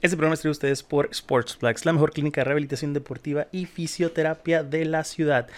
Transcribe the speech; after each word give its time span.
Este 0.00 0.16
programa 0.16 0.34
es 0.34 0.46
a 0.46 0.50
ustedes 0.50 0.84
por 0.84 1.12
Sportsplex, 1.12 1.84
la 1.84 1.92
mejor 1.92 2.12
clínica 2.12 2.40
de 2.40 2.44
rehabilitación 2.44 2.94
deportiva 2.94 3.48
y 3.50 3.66
fisioterapia 3.66 4.62
de 4.62 4.84
la 4.84 5.02
ciudad. 5.02 5.48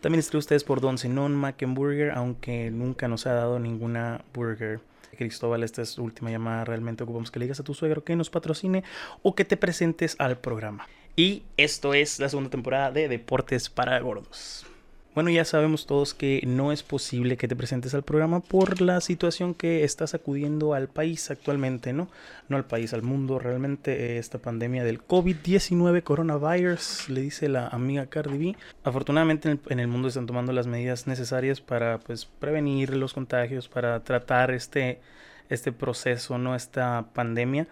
También 0.00 0.20
es 0.20 0.34
a 0.34 0.38
ustedes 0.38 0.64
por 0.64 0.80
Don 0.80 0.96
Zenón 0.96 1.34
Mackenburger, 1.34 2.12
aunque 2.12 2.70
nunca 2.70 3.08
nos 3.08 3.26
ha 3.26 3.34
dado 3.34 3.58
ninguna 3.58 4.24
burger. 4.32 4.80
Cristóbal, 5.18 5.64
esta 5.64 5.82
es 5.82 5.90
su 5.90 6.02
última 6.02 6.30
llamada. 6.30 6.64
Realmente 6.64 7.04
ocupamos 7.04 7.30
que 7.30 7.40
le 7.40 7.44
digas 7.44 7.60
a 7.60 7.64
tu 7.64 7.74
suegro 7.74 8.02
que 8.02 8.16
nos 8.16 8.30
patrocine 8.30 8.84
o 9.22 9.34
que 9.34 9.44
te 9.44 9.58
presentes 9.58 10.16
al 10.18 10.38
programa. 10.38 10.88
Y 11.14 11.42
esto 11.58 11.92
es 11.92 12.20
la 12.20 12.30
segunda 12.30 12.48
temporada 12.48 12.90
de 12.92 13.06
Deportes 13.06 13.68
para 13.68 14.00
Gordos. 14.00 14.64
Bueno, 15.12 15.30
ya 15.30 15.44
sabemos 15.44 15.86
todos 15.86 16.14
que 16.14 16.40
no 16.46 16.70
es 16.70 16.84
posible 16.84 17.36
que 17.36 17.48
te 17.48 17.56
presentes 17.56 17.94
al 17.94 18.04
programa 18.04 18.38
por 18.38 18.80
la 18.80 19.00
situación 19.00 19.54
que 19.54 19.82
está 19.82 20.06
sacudiendo 20.06 20.72
al 20.72 20.86
país 20.86 21.32
actualmente, 21.32 21.92
¿no? 21.92 22.08
No 22.48 22.56
al 22.56 22.64
país, 22.64 22.94
al 22.94 23.02
mundo. 23.02 23.40
Realmente 23.40 23.92
eh, 23.92 24.18
esta 24.18 24.38
pandemia 24.38 24.84
del 24.84 25.04
COVID-19 25.04 26.04
coronavirus, 26.04 27.08
le 27.08 27.22
dice 27.22 27.48
la 27.48 27.66
amiga 27.66 28.06
Cardi 28.06 28.38
B. 28.38 28.56
Afortunadamente 28.84 29.58
en 29.68 29.80
el, 29.80 29.88
mundo 29.88 30.06
están 30.06 30.26
tomando 30.26 30.52
las 30.52 30.68
medidas 30.68 31.08
necesarias 31.08 31.60
para 31.60 31.98
pues 31.98 32.26
prevenir 32.26 32.94
los 32.94 33.12
contagios, 33.12 33.68
para 33.68 34.04
tratar 34.04 34.52
este, 34.52 35.00
este 35.48 35.72
proceso, 35.72 36.38
¿no? 36.38 36.54
Esta 36.54 37.06
pandemia. 37.14 37.66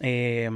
Eh, 0.00 0.50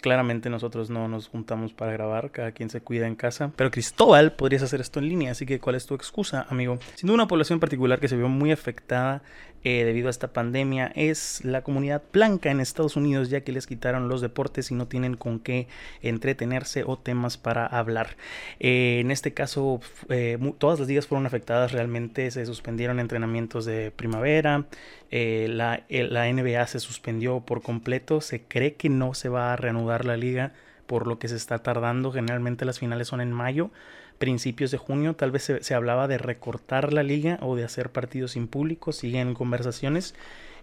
Claramente 0.00 0.50
nosotros 0.50 0.90
no 0.90 1.08
nos 1.08 1.28
juntamos 1.28 1.72
para 1.72 1.92
grabar, 1.92 2.30
cada 2.30 2.52
quien 2.52 2.70
se 2.70 2.80
cuida 2.80 3.06
en 3.06 3.14
casa. 3.14 3.52
Pero 3.56 3.70
Cristóbal, 3.70 4.32
podrías 4.32 4.62
hacer 4.62 4.80
esto 4.80 4.98
en 4.98 5.08
línea, 5.08 5.32
así 5.32 5.46
que 5.46 5.58
¿cuál 5.58 5.76
es 5.76 5.86
tu 5.86 5.94
excusa, 5.94 6.46
amigo? 6.48 6.78
Siendo 6.94 7.14
una 7.14 7.26
población 7.26 7.60
particular 7.60 7.98
que 7.98 8.08
se 8.08 8.16
vio 8.16 8.28
muy 8.28 8.52
afectada 8.52 9.22
eh, 9.68 9.84
debido 9.84 10.06
a 10.06 10.10
esta 10.10 10.32
pandemia 10.32 10.92
es 10.94 11.44
la 11.44 11.62
comunidad 11.62 12.00
blanca 12.12 12.52
en 12.52 12.60
Estados 12.60 12.94
Unidos, 12.94 13.30
ya 13.30 13.40
que 13.40 13.50
les 13.50 13.66
quitaron 13.66 14.08
los 14.08 14.20
deportes 14.20 14.70
y 14.70 14.76
no 14.76 14.86
tienen 14.86 15.16
con 15.16 15.40
qué 15.40 15.66
entretenerse 16.02 16.84
o 16.86 16.96
temas 16.96 17.36
para 17.36 17.66
hablar. 17.66 18.16
Eh, 18.60 18.98
en 19.00 19.10
este 19.10 19.34
caso, 19.34 19.80
eh, 20.08 20.38
todas 20.58 20.78
las 20.78 20.86
ligas 20.86 21.08
fueron 21.08 21.26
afectadas 21.26 21.72
realmente, 21.72 22.30
se 22.30 22.46
suspendieron 22.46 23.00
entrenamientos 23.00 23.64
de 23.64 23.90
primavera, 23.90 24.66
la, 25.10 25.82
la 25.88 26.32
NBA 26.32 26.64
se 26.68 26.78
suspendió 26.78 27.40
por 27.40 27.60
completo, 27.60 28.20
se 28.20 28.42
cree 28.42 28.74
que 28.74 28.88
no 28.88 29.14
se 29.14 29.28
va 29.28 29.52
a 29.52 29.56
reanudar 29.56 30.04
la 30.04 30.16
liga 30.16 30.52
por 30.86 31.08
lo 31.08 31.18
que 31.18 31.26
se 31.26 31.34
está 31.34 31.58
tardando, 31.58 32.12
generalmente 32.12 32.64
las 32.66 32.78
finales 32.78 33.08
son 33.08 33.20
en 33.20 33.32
mayo 33.32 33.72
principios 34.18 34.70
de 34.70 34.78
junio. 34.78 35.14
Tal 35.14 35.30
vez 35.30 35.52
se, 35.60 35.74
hablaba 35.74 36.08
de 36.08 36.18
recortar 36.18 36.92
la 36.92 37.02
liga 37.02 37.38
o 37.42 37.56
de 37.56 37.64
hacer 37.64 37.90
partidos 37.90 38.32
sin 38.32 38.48
público. 38.48 38.92
Siguen 38.92 39.34
conversaciones. 39.34 40.14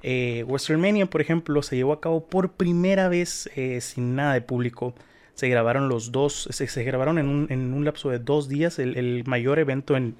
Eh, 0.01 0.45
Mania, 0.77 1.05
por 1.05 1.21
ejemplo, 1.21 1.61
se 1.63 1.75
llevó 1.75 1.93
a 1.93 2.01
cabo 2.01 2.25
por 2.25 2.51
primera 2.51 3.07
vez 3.07 3.49
eh, 3.55 3.79
sin 3.81 4.15
nada 4.15 4.33
de 4.33 4.41
público. 4.41 4.93
Se 5.33 5.47
grabaron 5.47 5.89
los 5.89 6.11
dos, 6.11 6.47
se, 6.51 6.83
grabaron 6.83 7.17
en 7.17 7.27
un, 7.27 7.47
en 7.49 7.73
un, 7.73 7.85
lapso 7.85 8.09
de 8.09 8.19
dos 8.19 8.49
días, 8.49 8.77
el, 8.77 9.23
mayor 9.25 9.57
evento 9.57 9.97
en 9.97 10.15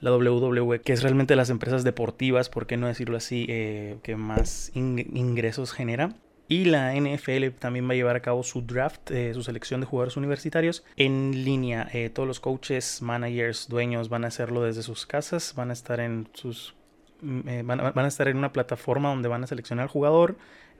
la 0.00 0.14
WWE, 0.14 0.82
que 0.82 0.92
es 0.92 1.02
realmente 1.02 1.36
las 1.36 1.48
empresas 1.48 1.84
deportivas, 1.84 2.50
por 2.50 2.66
qué 2.66 2.76
no 2.76 2.86
decirlo 2.86 3.16
así, 3.16 3.46
eh, 3.48 3.96
que 4.02 4.16
más 4.16 4.70
ingresos 4.74 5.72
genera. 5.72 6.14
Y 6.48 6.64
la 6.64 6.94
NFL 6.94 7.50
también 7.58 7.86
va 7.86 7.92
a 7.92 7.96
llevar 7.96 8.16
a 8.16 8.20
cabo 8.20 8.42
su 8.42 8.62
draft, 8.62 9.10
eh, 9.10 9.34
su 9.34 9.42
selección 9.42 9.80
de 9.80 9.86
jugadores 9.86 10.16
universitarios 10.16 10.82
en 10.96 11.44
línea. 11.44 11.88
Eh, 11.92 12.08
todos 12.08 12.26
los 12.26 12.40
coaches, 12.40 13.02
managers, 13.02 13.68
dueños 13.68 14.08
van 14.08 14.24
a 14.24 14.28
hacerlo 14.28 14.62
desde 14.62 14.82
sus 14.82 15.04
casas, 15.04 15.52
van 15.54 15.68
a 15.68 15.74
estar 15.74 16.00
en 16.00 16.26
sus 16.32 16.74
mm, 17.20 17.48
eh, 17.48 17.62
van, 17.62 17.80
a, 17.80 18.08
estar 18.08 18.28
en 18.28 18.38
una 18.38 18.52
plataforma 18.52 19.10
donde 19.10 19.28
van 19.28 19.44
a 19.44 19.46
seleccionar 19.46 19.82
al 19.82 19.88
jugador, 19.90 20.36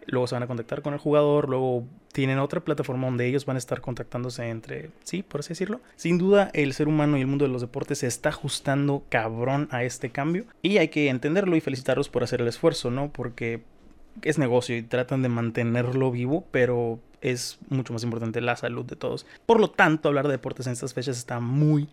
luego 0.07 0.27
se 0.27 0.37
van 0.37 0.43
a 0.43 0.47
contactar 0.47 0.81
con 0.81 0.95
el 0.95 1.01
jugador, 1.01 1.51
luego 1.51 1.85
tienen 2.13 2.39
otra 2.39 2.61
plataforma 2.61 3.07
donde 3.07 3.27
ellos 3.27 3.45
van 3.45 3.57
a 3.57 3.59
estar 3.59 3.83
contactándose 3.83 4.49
entre 4.49 4.91
sí, 5.05 5.23
por 5.23 5.41
así 5.41 5.51
decirlo. 5.51 5.83
Sin 5.97 6.17
duda, 6.17 6.51
el 6.55 6.73
ser 6.73 6.89
humano 6.89 7.19
y 7.19 7.21
el 7.21 7.27
mundo 7.27 7.45
de 7.45 7.53
los 7.53 7.61
deportes 7.61 7.99
se 7.99 8.07
está 8.07 8.31
ajustando 8.31 9.05
cabrón 9.11 9.69
a 9.71 9.85
este 9.85 10.09
cambio 10.09 10.47
y 10.63 10.79
hay 10.79 10.89
que 10.89 11.11
entenderlo 11.11 11.57
y 11.57 11.61
felicitarlos 11.61 12.09
por 12.09 12.25
hacer 12.25 12.41
el 12.41 12.49
esfuerzo, 12.49 12.91
¿no? 12.91 13.13
Porque 13.13 13.61
es 14.23 14.39
negocio 14.39 14.77
y 14.77 14.83
tratan 14.83 15.23
de 15.23 15.29
mantenerlo 15.29 16.11
vivo, 16.11 16.47
pero 16.51 17.01
es 17.21 17.59
mucho 17.69 17.93
más 17.93 18.03
importante 18.05 18.41
la 18.41 18.57
salud 18.57 18.85
de 18.85 18.97
todos. 18.97 19.27
Por 19.47 19.61
lo 19.61 19.71
tanto, 19.71 20.09
hablar 20.09 20.27
de 20.27 20.33
deportes 20.33 20.67
en 20.67 20.73
estas 20.73 20.95
fechas 20.95 21.19
está 21.19 21.41
muy 21.41 21.89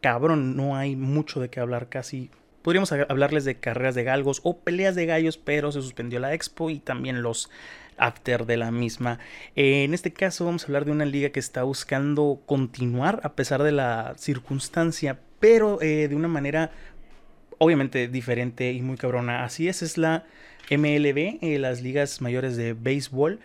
cabrón, 0.00 0.56
no 0.56 0.76
hay 0.76 0.96
mucho 0.96 1.40
de 1.40 1.48
qué 1.48 1.60
hablar 1.60 1.88
casi. 1.88 2.30
Podríamos 2.62 2.92
hablarles 2.92 3.44
de 3.44 3.56
carreras 3.56 3.94
de 3.94 4.04
galgos 4.04 4.40
o 4.44 4.58
peleas 4.58 4.94
de 4.94 5.06
gallos, 5.06 5.36
pero 5.36 5.72
se 5.72 5.82
suspendió 5.82 6.20
la 6.20 6.34
expo 6.34 6.70
y 6.70 6.78
también 6.78 7.22
los 7.22 7.50
after 7.96 8.46
de 8.46 8.56
la 8.56 8.70
misma. 8.70 9.18
en 9.54 9.94
este 9.94 10.12
caso 10.12 10.44
vamos 10.44 10.64
a 10.64 10.66
hablar 10.66 10.84
de 10.84 10.92
una 10.92 11.04
liga 11.04 11.30
que 11.30 11.40
está 11.40 11.62
buscando 11.62 12.40
continuar 12.46 13.20
a 13.22 13.34
pesar 13.34 13.62
de 13.62 13.72
la 13.72 14.14
circunstancia, 14.16 15.18
pero 15.40 15.80
eh, 15.82 16.08
de 16.08 16.14
una 16.14 16.28
manera 16.28 16.70
obviamente 17.58 18.08
diferente 18.08 18.72
y 18.72 18.82
muy 18.82 18.96
cabrona. 18.96 19.44
Así 19.44 19.68
es, 19.68 19.82
es 19.82 19.98
la 19.98 20.24
MLB, 20.76 21.38
eh, 21.40 21.58
las 21.58 21.82
ligas 21.82 22.20
mayores 22.20 22.56
de 22.56 22.72
béisbol. 22.72 23.40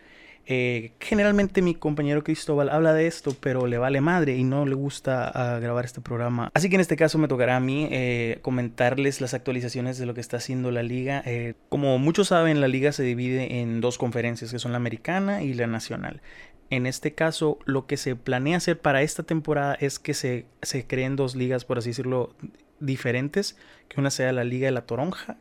Eh, 0.50 0.94
generalmente 1.02 1.62
mi 1.62 1.76
compañero 1.76 2.24
Cristóbal 2.24 2.70
habla 2.70 2.94
de 2.94 3.06
esto, 3.06 3.36
pero 3.38 3.68
le 3.68 3.78
vale 3.78 4.00
madre 4.00 4.38
y 4.38 4.46
no 4.46 4.66
le 4.66 4.76
gusta 4.76 5.28
ah, 5.28 5.60
grabar 5.60 5.84
este 5.84 6.00
programa. 6.00 6.50
Así 6.54 6.70
que 6.70 6.76
en 6.76 6.82
este 6.82 6.96
caso 6.96 7.18
me 7.18 7.28
tocará 7.28 7.58
a 7.58 7.60
mí 7.60 7.90
eh, 7.92 8.40
comentarles 8.42 9.20
las 9.20 9.34
actualizaciones 9.34 9.98
de 9.98 10.06
lo 10.06 10.14
que 10.14 10.22
está 10.22 10.38
haciendo 10.38 10.72
la 10.72 10.84
liga. 10.84 11.24
como 11.68 11.98
muchos 11.98 12.30
saben, 12.30 12.62
la 12.62 12.70
liga 12.70 12.94
se 12.94 13.04
divide 13.04 13.60
en 13.60 13.82
dos 13.82 13.98
conferencias, 13.98 14.52
que 14.52 14.60
son 14.60 14.72
la 14.72 14.78
americana 14.78 15.44
y 15.44 15.54
la 15.54 15.68
nacional. 15.68 16.22
En 16.70 16.86
este 16.86 17.14
caso, 17.14 17.60
lo 17.66 17.86
que 17.86 17.98
se 17.98 18.16
planea 18.16 18.58
hacer 18.58 18.80
para 18.80 19.02
esta 19.02 19.24
temporada 19.24 19.76
es 19.76 20.00
que 20.00 20.14
se, 20.14 20.46
se 20.62 20.86
creen 20.88 21.18
dos 21.18 21.36
ligas, 21.36 21.66
por 21.66 21.78
así 21.78 21.90
decirlo, 21.90 22.34
diferentes, 22.80 23.58
que 23.90 24.00
una 24.00 24.12
sea 24.12 24.32
la 24.32 24.44
Liga 24.44 24.66
de 24.66 24.72
la 24.72 24.86
Toronja 24.86 25.38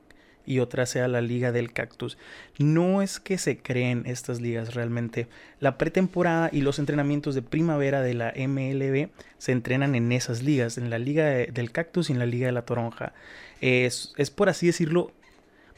y 0.47 0.61
otra 0.61 0.87
sea 0.87 1.09
la 1.09 1.21
Liga 1.21 1.53
del 1.53 1.73
Cactus. 1.73 2.17
No 2.59 3.03
es 3.03 3.21
que 3.21 3.37
se 3.37 3.59
creen 3.59 4.05
estas 4.07 4.41
ligas 4.41 4.75
realmente. 4.75 5.27
La 5.61 5.77
pretemporada 5.77 6.49
y 6.53 6.62
los 6.62 6.79
entrenamientos 6.79 7.34
de 7.34 7.43
primavera 7.43 8.01
de 8.01 8.15
la 8.15 8.33
MLB 8.37 9.11
se 9.39 9.53
entrenan 9.53 9.95
en 9.95 10.12
esas 10.12 10.43
ligas, 10.43 10.79
en 10.79 10.89
la 10.89 10.99
Liga 10.99 11.27
del 11.27 11.73
Cactus 11.73 12.09
y 12.09 12.12
en 12.12 12.19
la 12.19 12.27
Liga 12.27 12.47
de 12.47 12.53
la 12.53 12.62
Toronja. 12.62 13.12
Es, 13.61 14.15
es 14.17 14.31
por 14.31 14.49
así 14.49 14.67
decirlo 14.67 15.12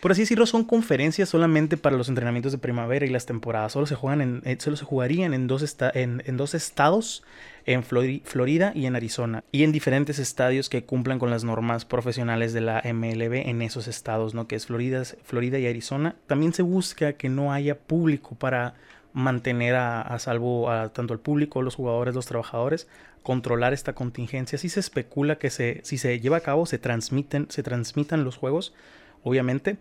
por 0.01 0.13
así 0.13 0.23
decirlo, 0.23 0.47
son 0.47 0.65
conferencias 0.65 1.29
solamente 1.29 1.77
para 1.77 1.97
los 1.97 2.09
entrenamientos 2.09 2.53
de 2.53 2.59
primavera 2.59 3.05
y 3.05 3.11
las 3.11 3.27
temporadas. 3.27 3.73
Solo 3.73 3.87
se, 3.87 3.97
juegan 3.97 4.21
en, 4.21 4.43
eh, 4.45 4.57
solo 4.61 4.77
se 4.77 4.85
jugarían 4.85 5.35
en 5.35 5.49
dos, 5.49 5.77
en, 5.95 6.37
dos 6.37 6.55
estados, 6.55 7.25
en 7.67 7.83
Florida 7.83 8.73
y 8.75 8.87
en 8.87 8.95
Arizona. 8.95 9.43
Y 9.51 9.65
en 9.65 9.73
diferentes 9.73 10.19
estadios 10.19 10.69
que 10.69 10.85
cumplan 10.85 11.19
con 11.19 11.31
las 11.31 11.43
normas 11.43 11.85
profesionales 11.85 12.53
de 12.53 12.61
la 12.61 12.83
MLB 12.85 13.49
en 13.49 13.61
esos 13.61 13.89
estados, 13.89 14.35
¿no? 14.35 14.47
Que 14.47 14.57
es 14.57 14.67
Florida, 14.67 15.03
Florida 15.25 15.59
y 15.59 15.67
Arizona. 15.67 16.15
También 16.27 16.53
se 16.53 16.63
busca 16.63 17.15
que 17.15 17.29
no 17.29 17.53
haya 17.53 17.77
público 17.77 18.37
para 18.37 18.75
mantener 19.13 19.75
a, 19.75 20.17
salvo 20.21 20.71
a 20.71 20.91
tanto 20.91 21.13
el 21.13 21.21
público, 21.21 21.63
los 21.63 21.75
jugadores, 21.75 22.15
los 22.15 22.27
trabajadores, 22.27 22.87
controlar 23.23 23.73
esta 23.73 23.95
contingencia. 23.95 24.59
Si 24.59 24.69
se 24.69 24.79
especula 24.79 25.39
que 25.39 25.51
se, 25.51 25.81
si 25.83 25.99
se 25.99 26.21
lleva 26.21 26.37
a 26.37 26.41
cabo, 26.41 26.67
se 26.67 26.79
transmiten, 26.79 27.47
se 27.51 27.65
transmitan 27.65 28.23
los 28.23 28.37
juegos, 28.37 28.73
obviamente 29.29 29.79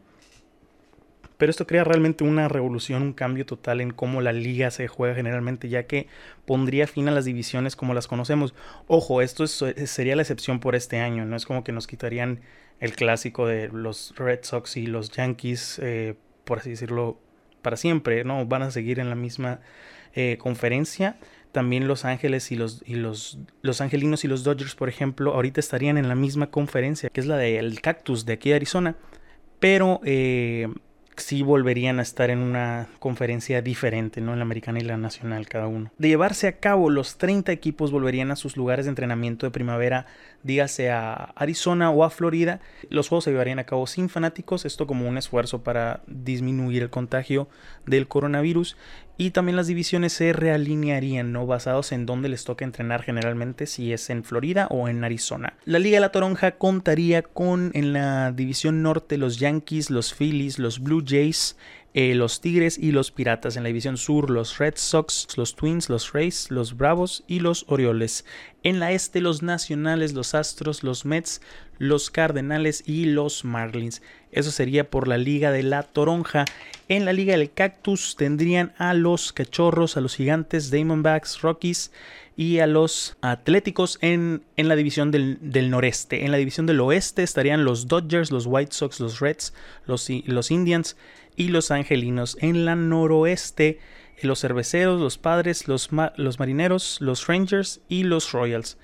pero 1.37 1.51
esto 1.51 1.67
crea 1.67 1.83
realmente 1.83 2.23
una 2.23 2.47
revolución, 2.47 3.03
un 3.03 3.13
cambio 3.13 3.45
total 3.45 3.79
en 3.81 3.91
cómo 3.91 4.21
la 4.21 4.33
liga 4.33 4.71
se 4.71 4.87
juega 4.87 5.15
generalmente, 5.15 5.69
ya 5.69 5.83
que 5.83 6.07
pondría 6.45 6.87
fin 6.87 7.07
a 7.07 7.11
las 7.11 7.25
divisiones 7.25 7.75
como 7.75 7.93
las 7.93 8.07
conocemos. 8.07 8.55
Ojo, 8.87 9.21
esto 9.21 9.45
sería 9.47 10.15
la 10.15 10.23
excepción 10.23 10.59
por 10.59 10.75
este 10.75 10.99
año, 10.99 11.25
no 11.25 11.35
es 11.35 11.45
como 11.45 11.63
que 11.63 11.71
nos 11.71 11.85
quitarían 11.85 12.41
el 12.79 12.93
clásico 12.93 13.47
de 13.47 13.69
los 13.69 14.13
Red 14.17 14.39
Sox 14.43 14.77
y 14.77 14.87
los 14.87 15.11
Yankees, 15.11 15.79
eh, 15.81 16.15
por 16.43 16.59
así 16.59 16.71
decirlo, 16.71 17.19
para 17.61 17.77
siempre, 17.77 18.23
¿no? 18.23 18.45
Van 18.45 18.63
a 18.63 18.71
seguir 18.71 18.99
en 18.99 19.09
la 19.09 19.15
misma 19.15 19.59
eh, 20.15 20.37
conferencia. 20.39 21.17
También 21.51 21.87
Los 21.87 22.05
Ángeles 22.05 22.51
y 22.51 22.55
los, 22.55 22.83
y 22.85 22.95
los, 22.95 23.39
los 23.61 23.81
Angelinos 23.81 24.23
y 24.23 24.27
los 24.27 24.43
Dodgers, 24.43 24.75
por 24.75 24.89
ejemplo, 24.89 25.33
ahorita 25.33 25.59
estarían 25.59 25.97
en 25.97 26.07
la 26.07 26.13
misma 26.13 26.51
conferencia, 26.51 27.09
que 27.09 27.19
es 27.19 27.25
la 27.25 27.37
del 27.37 27.81
Cactus 27.81 28.25
de 28.25 28.33
aquí 28.33 28.49
de 28.49 28.55
Arizona. 28.55 28.95
Pero 29.59 29.99
eh, 30.03 30.67
sí 31.21 31.41
volverían 31.41 31.99
a 31.99 32.03
estar 32.03 32.29
en 32.29 32.39
una 32.39 32.87
conferencia 32.99 33.61
diferente, 33.61 34.21
¿no? 34.21 34.33
En 34.33 34.39
la 34.39 34.43
americana 34.43 34.79
y 34.79 34.83
la 34.83 34.97
nacional 34.97 35.47
cada 35.47 35.67
uno. 35.67 35.91
De 35.97 36.07
llevarse 36.07 36.47
a 36.47 36.59
cabo, 36.59 36.89
los 36.89 37.17
30 37.17 37.51
equipos 37.51 37.91
volverían 37.91 38.31
a 38.31 38.35
sus 38.35 38.57
lugares 38.57 38.85
de 38.85 38.89
entrenamiento 38.89 39.45
de 39.45 39.51
primavera, 39.51 40.05
dígase 40.43 40.91
a 40.91 41.13
Arizona 41.35 41.89
o 41.91 42.03
a 42.03 42.09
Florida. 42.09 42.59
Los 42.89 43.09
juegos 43.09 43.25
se 43.25 43.31
llevarían 43.31 43.59
a 43.59 43.65
cabo 43.65 43.87
sin 43.87 44.09
fanáticos, 44.09 44.65
esto 44.65 44.87
como 44.87 45.07
un 45.07 45.17
esfuerzo 45.17 45.63
para 45.63 46.01
disminuir 46.07 46.83
el 46.83 46.89
contagio 46.89 47.47
del 47.85 48.07
coronavirus 48.07 48.77
y 49.17 49.31
también 49.31 49.55
las 49.55 49.67
divisiones 49.67 50.13
se 50.13 50.31
realinearían, 50.33 51.31
¿no? 51.31 51.45
Basados 51.45 51.91
en 51.91 52.05
dónde 52.05 52.29
les 52.29 52.43
toca 52.43 52.65
entrenar 52.65 53.03
generalmente, 53.03 53.65
si 53.65 53.91
es 53.91 54.09
en 54.09 54.23
Florida 54.23 54.67
o 54.69 54.87
en 54.87 55.03
Arizona. 55.03 55.53
La 55.65 55.79
Liga 55.79 55.97
de 55.97 56.01
la 56.01 56.11
Toronja 56.11 56.51
contaría 56.51 57.23
con 57.23 57.71
en 57.73 57.93
la 57.93 58.31
división 58.31 58.83
norte 58.83 59.17
los 59.17 59.39
Yankees, 59.39 59.89
los 59.89 60.13
Phillies, 60.13 60.59
los 60.59 60.79
Blue 60.79 61.03
Jays, 61.05 61.57
eh, 61.93 62.13
los 62.15 62.41
Tigres 62.41 62.77
y 62.77 62.91
los 62.91 63.11
Piratas. 63.11 63.57
En 63.57 63.63
la 63.63 63.67
división 63.67 63.97
sur, 63.97 64.29
los 64.29 64.57
Red 64.57 64.75
Sox, 64.75 65.27
los 65.37 65.55
Twins, 65.55 65.89
los 65.89 66.13
Rays, 66.13 66.51
los 66.51 66.77
Bravos 66.77 67.23
y 67.27 67.39
los 67.39 67.65
Orioles. 67.67 68.25
En 68.63 68.79
la 68.79 68.91
este, 68.91 69.21
los 69.21 69.41
Nacionales, 69.41 70.13
los 70.13 70.35
Astros, 70.35 70.83
los 70.83 71.05
Mets, 71.05 71.41
los 71.79 72.09
Cardenales 72.09 72.83
y 72.85 73.05
los 73.05 73.45
Marlins. 73.45 74.01
Eso 74.31 74.51
sería 74.51 74.89
por 74.89 75.07
la 75.07 75.17
Liga 75.17 75.51
de 75.51 75.63
la 75.63 75.83
Toronja. 75.83 76.45
En 76.87 77.05
la 77.05 77.13
Liga 77.13 77.37
del 77.37 77.51
Cactus 77.51 78.15
tendrían 78.15 78.73
a 78.77 78.93
los 78.93 79.33
Cachorros, 79.33 79.97
a 79.97 80.01
los 80.01 80.15
Gigantes, 80.15 80.69
Diamondbacks, 80.69 81.41
Rockies 81.41 81.91
y 82.35 82.59
a 82.59 82.67
los 82.67 83.17
Atléticos 83.21 83.97
en, 84.01 84.43
en 84.57 84.67
la 84.67 84.75
división 84.75 85.09
del, 85.09 85.69
noreste. 85.69 86.25
En 86.25 86.31
la 86.31 86.37
división 86.37 86.67
del 86.67 86.79
oeste 86.81 87.23
estarían 87.23 87.65
los 87.65 87.87
Dodgers, 87.87 88.31
los 88.31 88.45
White 88.45 88.73
Sox, 88.73 88.99
los 88.99 89.19
Reds, 89.19 89.53
los, 89.87 90.07
los 90.25 90.51
Indians 90.51 90.95
y 91.37 91.47
los 91.47 91.71
Angelinos. 91.71 92.37
En 92.41 92.65
la 92.65 92.75
noroeste, 92.75 93.79
los 94.21 94.41
Cerveceros, 94.41 94.99
los 94.99 95.17
Padres, 95.17 95.69
los, 95.69 95.89
los 96.17 96.39
Marineros, 96.39 96.97
los 96.99 97.27
Rangers 97.27 97.79
y 97.87 98.03
los 98.03 98.33
Royals. 98.33 98.77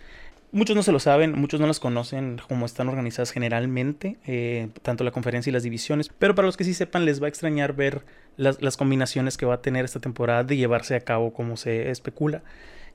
Muchos 0.53 0.75
no 0.75 0.83
se 0.83 0.91
lo 0.91 1.00
saben, 1.00 1.33
muchos 1.33 1.59
no 1.59 1.65
las 1.65 1.79
conocen 1.79 2.39
como 2.47 2.67
están 2.67 2.88
organizadas 2.88 3.31
generalmente, 3.31 4.17
eh, 4.27 4.69
tanto 4.83 5.03
la 5.03 5.09
conferencia 5.09 5.50
y 5.50 5.53
las 5.53 5.63
divisiones, 5.63 6.09
pero 6.19 6.35
para 6.35 6.45
los 6.45 6.55
que 6.55 6.63
sí 6.63 6.75
sepan 6.75 7.05
les 7.05 7.19
va 7.19 7.25
a 7.25 7.29
extrañar 7.29 7.73
ver 7.73 8.05
las, 8.38 8.61
las 8.61 8.77
combinaciones 8.77 9.35
que 9.35 9.47
va 9.47 9.55
a 9.55 9.61
tener 9.63 9.83
esta 9.83 10.00
temporada 10.00 10.44
de 10.44 10.55
llevarse 10.55 10.95
a 10.95 11.00
cabo 11.00 11.33
como 11.33 11.57
se 11.57 11.89
especula 11.89 12.44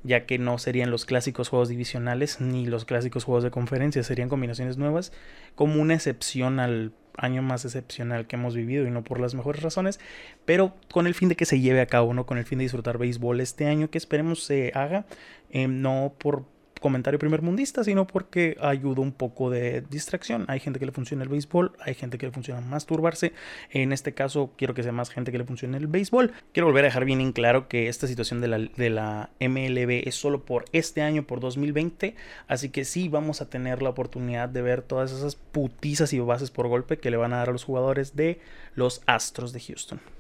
ya 0.05 0.26
que 0.26 0.38
no 0.38 0.58
serían 0.58 0.90
los 0.90 1.05
clásicos 1.05 1.49
juegos 1.49 1.69
divisionales 1.69 2.40
ni 2.40 2.66
los 2.66 2.84
clásicos 2.84 3.25
juegos 3.25 3.44
de 3.44 3.50
conferencia, 3.50 4.02
serían 4.02 4.28
combinaciones 4.28 4.76
nuevas 4.76 5.12
como 5.55 5.81
una 5.81 5.94
excepción 5.94 6.60
al 6.60 6.93
año 7.19 7.43
más 7.43 7.65
excepcional 7.65 8.26
que 8.26 8.37
hemos 8.37 8.55
vivido 8.55 8.87
y 8.87 8.91
no 8.91 9.05
por 9.05 9.20
las 9.20 9.35
mejores 9.35 9.62
razones, 9.62 10.00
pero 10.44 10.75
con 10.91 11.06
el 11.06 11.15
fin 11.15 11.29
de 11.29 11.37
que 11.37 11.44
se 11.44 11.61
lleve 11.61 11.81
a 11.81 11.87
cabo, 11.87 12.15
¿no? 12.15 12.25
Con 12.25 12.38
el 12.38 12.44
fin 12.44 12.59
de 12.59 12.65
disfrutar 12.65 12.97
béisbol 12.97 13.41
este 13.41 13.67
año 13.67 13.91
que 13.91 13.99
esperemos 13.99 14.44
se 14.44 14.73
haga, 14.75 15.05
eh, 15.50 15.69
no 15.69 16.15
por 16.19 16.44
comentario 16.80 17.19
primer 17.19 17.42
mundista, 17.42 17.84
sino 17.84 18.06
porque 18.06 18.56
ayuda 18.60 19.00
un 19.00 19.12
poco 19.12 19.50
de 19.50 19.82
distracción. 19.82 20.44
Hay 20.48 20.60
gente 20.60 20.78
que 20.78 20.86
le 20.86 20.92
funciona 20.92 21.22
el 21.22 21.28
béisbol, 21.28 21.72
hay 21.80 21.94
gente 21.94 22.19
que 22.19 22.26
le 22.26 22.32
funciona 22.32 22.60
masturbarse. 22.60 23.32
En 23.70 23.92
este 23.92 24.14
caso, 24.14 24.52
quiero 24.56 24.75
que 24.75 24.82
sea 24.82 24.92
más 24.92 25.10
gente 25.10 25.32
que 25.32 25.38
le 25.38 25.44
funcione 25.44 25.76
el 25.78 25.86
béisbol. 25.86 26.32
Quiero 26.52 26.66
volver 26.66 26.84
a 26.84 26.88
dejar 26.88 27.04
bien 27.04 27.20
en 27.20 27.32
claro 27.32 27.69
que 27.69 27.88
esta 27.88 28.06
situación 28.06 28.40
de 28.40 28.48
la, 28.48 28.58
de 28.58 28.90
la 28.90 29.30
MLB 29.40 30.06
es 30.06 30.14
solo 30.14 30.44
por 30.44 30.64
este 30.72 31.02
año, 31.02 31.26
por 31.26 31.40
2020. 31.40 32.14
Así 32.46 32.70
que 32.70 32.84
sí 32.84 33.08
vamos 33.08 33.40
a 33.40 33.50
tener 33.50 33.82
la 33.82 33.90
oportunidad 33.90 34.48
de 34.48 34.62
ver 34.62 34.82
todas 34.82 35.12
esas 35.12 35.36
putizas 35.36 36.12
y 36.12 36.19
bases 36.20 36.50
por 36.50 36.69
golpe 36.69 36.98
que 36.98 37.10
le 37.10 37.16
van 37.16 37.32
a 37.32 37.38
dar 37.38 37.50
a 37.50 37.52
los 37.52 37.64
jugadores 37.64 38.16
de 38.16 38.40
los 38.74 39.02
Astros 39.06 39.52
de 39.52 39.60
Houston. 39.60 40.18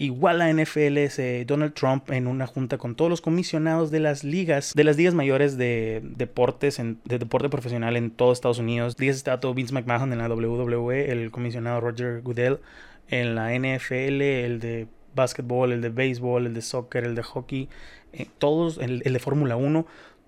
Igual 0.00 0.38
la 0.38 0.52
NFL, 0.52 1.44
Donald 1.44 1.74
Trump 1.74 2.10
en 2.12 2.28
una 2.28 2.46
junta 2.46 2.78
con 2.78 2.94
todos 2.94 3.10
los 3.10 3.20
comisionados 3.20 3.90
de 3.90 3.98
las 3.98 4.22
ligas, 4.22 4.72
de 4.76 4.84
las 4.84 4.96
ligas 4.96 5.12
mayores 5.12 5.58
de 5.58 6.00
deportes, 6.04 6.76
de 6.76 7.18
deporte 7.18 7.48
profesional 7.48 7.96
en 7.96 8.12
todo 8.12 8.30
Estados 8.30 8.60
Unidos. 8.60 8.96
Días 8.96 9.16
está 9.16 9.40
todo 9.40 9.54
Vince 9.54 9.74
McMahon 9.74 10.12
en 10.12 10.18
la 10.20 10.28
WWE, 10.28 11.10
el 11.10 11.32
comisionado 11.32 11.80
Roger 11.80 12.22
Goodell 12.22 12.60
en 13.08 13.34
la 13.34 13.52
NFL, 13.52 14.22
el 14.22 14.60
de 14.60 14.86
básquetbol, 15.16 15.72
el 15.72 15.80
de 15.80 15.88
béisbol, 15.88 16.46
el 16.46 16.54
de 16.54 16.62
soccer, 16.62 17.02
el 17.02 17.16
de 17.16 17.24
hockey, 17.24 17.68
eh, 18.12 18.26
todos, 18.38 18.78
el, 18.78 19.00
de 19.00 19.18
Fórmula 19.18 19.56
1, 19.56 19.84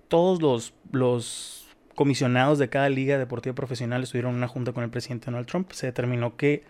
todos 0.09 0.41
los, 0.41 0.73
los 0.91 1.69
comisionados 1.95 2.59
de 2.59 2.67
cada 2.67 2.89
liga 2.89 3.17
deportiva 3.17 3.55
profesional 3.55 4.03
estuvieron 4.03 4.31
en 4.31 4.39
una 4.39 4.49
junta 4.49 4.73
con 4.73 4.83
el 4.83 4.89
presidente 4.89 5.27
Donald 5.27 5.47
Trump. 5.47 5.71
Se 5.71 5.85
determinó 5.85 6.35
que 6.35 6.63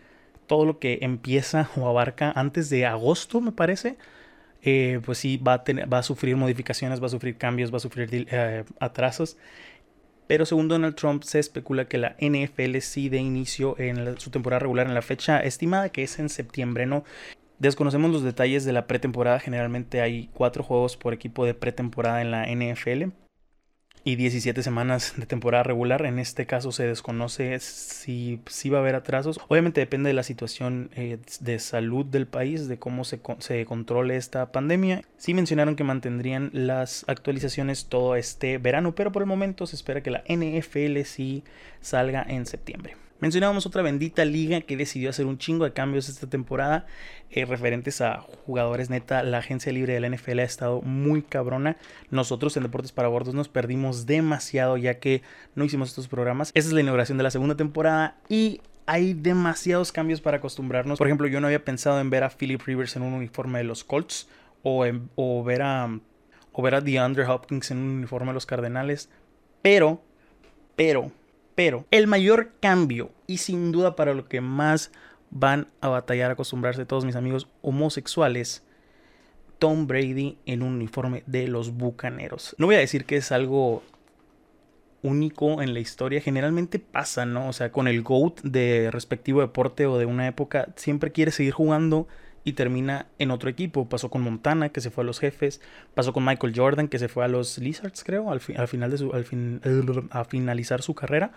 todo 0.47 0.65
lo 0.65 0.79
que 0.79 0.99
empieza 1.01 1.69
o 1.77 1.88
abarca 1.88 2.31
antes 2.35 2.69
de 2.69 2.85
agosto, 2.85 3.41
me 3.41 3.51
parece, 3.51 3.97
eh, 4.61 4.99
pues 5.05 5.17
sí 5.17 5.38
va 5.38 5.63
a, 5.63 6.03
sufrir 6.03 6.35
modificaciones, 6.38 7.01
va 7.01 7.07
a 7.07 7.09
sufrir 7.09 7.38
cambios, 7.38 7.71
va 7.73 7.77
a 7.77 7.79
sufrir 7.81 8.27
eh, 8.31 8.63
atrasos. 8.79 9.38
Pero 10.27 10.45
según 10.45 10.67
Donald 10.67 10.95
Trump 10.95 11.23
se 11.23 11.39
especula 11.39 11.85
que 11.85 11.97
la 11.97 12.15
NFL 12.21 12.77
sí 12.79 13.09
de 13.09 13.17
inicio 13.17 13.75
en 13.79 14.17
su 14.19 14.29
temporada 14.29 14.59
regular 14.59 14.88
en 14.88 14.93
la 14.93 15.01
fecha 15.01 15.41
estimada 15.41 15.89
que 15.89 16.03
es 16.03 16.19
en 16.19 16.29
septiembre, 16.29 16.85
¿no? 16.85 17.03
Desconocemos 17.59 18.11
los 18.11 18.23
detalles 18.23 18.65
de 18.65 18.73
la 18.73 18.87
pretemporada, 18.87 19.39
generalmente 19.39 20.01
hay 20.01 20.29
cuatro 20.33 20.63
juegos 20.63 20.97
por 20.97 21.13
equipo 21.13 21.45
de 21.45 21.53
pretemporada 21.53 22.21
en 22.21 22.31
la 22.31 22.45
NFL 22.45 23.11
y 24.03 24.15
17 24.15 24.63
semanas 24.63 25.13
de 25.18 25.25
temporada 25.25 25.63
regular. 25.63 26.06
En 26.06 26.19
este 26.19 26.45
caso 26.45 26.71
se 26.71 26.88
desconoce 26.88 27.59
si, 27.59 28.42
si 28.48 28.69
va 28.69 28.80
a 28.80 28.81
haber 28.81 28.95
atrasos. 28.95 29.39
Obviamente 29.48 29.81
depende 29.81 30.09
de 30.09 30.13
la 30.13 30.24
situación 30.24 30.89
eh, 30.95 31.18
de 31.39 31.59
salud 31.59 32.06
del 32.06 32.27
país, 32.27 32.68
de 32.68 32.80
cómo 32.80 33.03
se, 33.03 33.19
se 33.39 33.65
controle 33.65 34.18
esta 34.18 34.51
pandemia. 34.51 35.03
Sí 35.18 35.33
mencionaron 35.33 35.75
que 35.75 35.83
mantendrían 35.83 36.50
las 36.53 37.06
actualizaciones 37.07 37.86
todo 37.86 38.15
este 38.15 38.57
verano, 38.57 38.95
pero 38.95 39.12
por 39.12 39.21
el 39.21 39.27
momento 39.27 39.68
se 39.68 39.75
espera 39.75 40.01
que 40.01 40.12
la 40.12 40.24
NFL 40.27 41.01
sí 41.04 41.44
salga 41.81 42.25
en 42.27 42.45
septiembre. 42.45 42.95
Mencionábamos 43.21 43.68
otra 43.68 43.83
bendita 43.83 44.25
liga 44.25 44.62
que 44.62 44.75
decidió 44.75 45.12
hacer 45.12 45.27
un 45.27 45.38
chingo 45.38 45.63
de 45.63 45.73
cambios 45.73 46.09
esta 46.09 46.27
temporada 46.27 46.88
eh, 47.29 47.45
referentes 47.45 48.01
a 48.01 48.19
jugadores. 48.19 48.89
Neta, 48.89 49.21
la 49.21 49.38
agencia 49.38 49.71
libre 49.71 49.94
de 49.94 50.00
la 50.00 50.09
NFL 50.09 50.39
ha 50.39 50.44
estado 50.44 50.81
muy 50.81 51.21
cabrona. 51.21 51.77
Nosotros 52.09 52.57
en 52.57 52.63
Deportes 52.63 52.91
para 52.91 53.07
Bordos 53.09 53.35
nos 53.35 53.47
perdimos 53.47 54.07
demasiado 54.07 54.75
ya 54.75 55.00
que 55.00 55.21
no 55.53 55.63
hicimos 55.63 55.89
estos 55.89 56.07
programas. 56.07 56.50
Esta 56.56 56.69
es 56.69 56.73
la 56.73 56.81
inauguración 56.81 57.19
de 57.19 57.23
la 57.23 57.31
segunda 57.31 57.56
temporada 57.56 58.18
y 58.27 58.59
hay 58.88 59.13
demasiados 59.13 59.91
cambios 59.91 60.19
para 60.19 60.38
acostumbrarnos. 60.38 60.97
Por 60.97 61.07
ejemplo, 61.07 61.27
yo 61.27 61.39
no 61.39 61.47
había 61.47 61.63
pensado 61.63 62.01
en 62.01 62.09
ver 62.09 62.23
a 62.23 62.29
Philip 62.31 62.62
Rivers 62.63 62.95
en 62.95 63.03
un 63.03 63.13
uniforme 63.13 63.59
de 63.59 63.65
los 63.65 63.83
Colts 63.83 64.27
o, 64.63 64.83
o 65.15 65.44
ver 65.44 65.62
a 65.62 66.00
o 66.53 66.62
ver 66.62 66.75
a 66.75 66.81
DeAndre 66.81 67.25
Hopkins 67.25 67.71
en 67.71 67.77
un 67.77 67.89
uniforme 67.91 68.29
de 68.29 68.33
los 68.33 68.45
Cardenales, 68.45 69.09
pero 69.62 70.01
pero 70.75 71.12
pero 71.56 71.86
el 71.92 72.07
mayor 72.07 72.53
cambio, 72.59 73.12
y 73.27 73.38
sin 73.38 73.71
duda 73.71 73.95
para 73.95 74.13
lo 74.13 74.27
que 74.27 74.42
más 74.42 74.92
van 75.30 75.68
a 75.80 75.88
batallar 75.88 76.30
a 76.30 76.33
acostumbrarse 76.33 76.86
todos 76.86 77.06
mis 77.06 77.15
amigos 77.15 77.48
homosexuales, 77.62 78.63
Tom 79.59 79.88
Brady 79.88 80.38
en 80.45 80.63
un 80.63 80.74
uniforme 80.74 81.24
de 81.27 81.48
los 81.48 81.71
Bucaneros. 81.71 82.56
No 82.57 82.65
voy 82.65 82.75
a 82.75 82.80
decir 82.80 83.06
que 83.06 83.18
es 83.18 83.31
algo 83.31 83.83
único 85.03 85.62
en 85.62 85.74
la 85.74 85.80
historia, 85.80 86.21
generalmente 86.21 86.80
pasa, 86.80 87.25
¿no? 87.25 87.47
O 87.47 87.54
sea, 87.54 87.71
con 87.71 87.87
el 87.87 88.02
GOAT 88.02 88.42
de 88.42 88.90
respectivo 88.92 89.42
deporte 89.42 89.85
o 89.85 89.97
de 89.97 90.06
una 90.06 90.28
época, 90.28 90.69
siempre 90.75 91.11
quiere 91.11 91.31
seguir 91.31 91.54
jugando 91.54 92.07
y 92.44 92.54
termina 92.54 93.07
en 93.19 93.31
otro 93.31 93.50
equipo. 93.50 93.88
Pasó 93.88 94.10
con 94.10 94.21
Montana, 94.21 94.69
que 94.69 94.81
se 94.81 94.90
fue 94.90 95.04
a 95.04 95.06
los 95.06 95.19
jefes. 95.19 95.62
Pasó 95.94 96.14
con 96.14 96.26
Michael 96.26 96.54
Jordan, 96.56 96.88
que 96.88 97.00
se 97.00 97.07
fue 97.07 97.24
a 97.24 97.28
los 97.28 97.57
Lizards, 97.57 98.04
creo, 98.04 98.31
al, 98.31 98.40
final 98.40 98.92
de 98.92 98.98
su, 98.98 99.14
al 99.14 99.26
fin, 99.26 99.62
a 100.12 100.24
finalizar 100.26 100.81
su 100.81 100.95
carrera. 100.95 101.31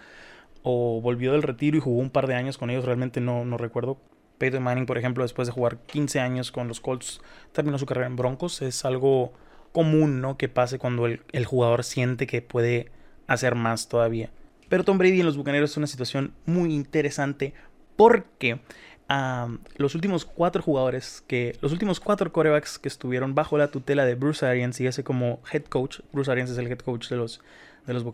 O 0.62 1.00
volvió 1.00 1.32
del 1.32 1.42
retiro 1.42 1.76
y 1.76 1.80
jugó 1.80 2.00
un 2.00 2.10
par 2.10 2.26
de 2.26 2.34
años 2.34 2.56
con 2.56 2.70
ellos, 2.70 2.84
realmente 2.84 3.20
no, 3.20 3.44
no 3.44 3.58
recuerdo. 3.58 3.98
Peyton 4.38 4.62
Manning, 4.62 4.86
por 4.86 4.98
ejemplo, 4.98 5.22
después 5.22 5.46
de 5.46 5.52
jugar 5.52 5.78
15 5.86 6.20
años 6.20 6.50
con 6.50 6.68
los 6.68 6.80
Colts, 6.80 7.20
terminó 7.52 7.78
su 7.78 7.86
carrera 7.86 8.06
en 8.06 8.16
Broncos. 8.16 8.62
Es 8.62 8.84
algo 8.84 9.32
común, 9.72 10.20
¿no? 10.20 10.36
Que 10.36 10.48
pase 10.48 10.78
cuando 10.78 11.06
el, 11.06 11.22
el 11.32 11.44
jugador 11.44 11.84
siente 11.84 12.26
que 12.26 12.42
puede 12.42 12.90
hacer 13.26 13.54
más 13.54 13.88
todavía. 13.88 14.30
Pero 14.68 14.84
Tom 14.84 14.98
Brady 14.98 15.20
en 15.20 15.26
los 15.26 15.36
Bucaneros 15.36 15.70
es 15.70 15.76
una 15.76 15.86
situación 15.86 16.32
muy 16.46 16.74
interesante 16.74 17.54
porque 17.96 18.60
los 19.08 19.94
últimos 19.94 20.24
cuatro 20.24 20.62
jugadores 20.62 21.22
que, 21.26 21.56
los 21.60 21.72
últimos 21.72 22.00
cuatro 22.00 22.32
corebacks 22.32 22.78
que 22.78 22.88
estuvieron 22.88 23.34
bajo 23.34 23.58
la 23.58 23.68
tutela 23.68 24.04
de 24.04 24.14
Bruce 24.14 24.44
Arians, 24.46 24.78
dígase 24.78 25.04
como 25.04 25.40
head 25.52 25.64
coach, 25.64 26.00
Bruce 26.12 26.30
Arians 26.30 26.50
es 26.50 26.58
el 26.58 26.68
head 26.68 26.78
coach 26.78 27.08
de 27.08 27.16
los, 27.16 27.40
de 27.86 27.92
los 27.92 28.04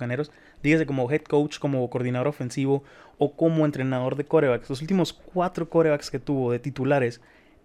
dígase 0.63 0.87
como 0.87 1.11
head 1.11 1.23
coach, 1.23 1.59
como 1.59 1.89
coordinador 1.89 2.29
ofensivo 2.29 2.83
o 3.19 3.35
como 3.37 3.65
entrenador 3.65 4.17
de 4.17 4.25
corebacks, 4.25 4.69
los 4.69 4.81
últimos 4.81 5.13
cuatro 5.13 5.69
corebacks 5.69 6.11
que 6.11 6.19
tuvo 6.19 6.53
de 6.53 6.59
titulares 6.59 7.21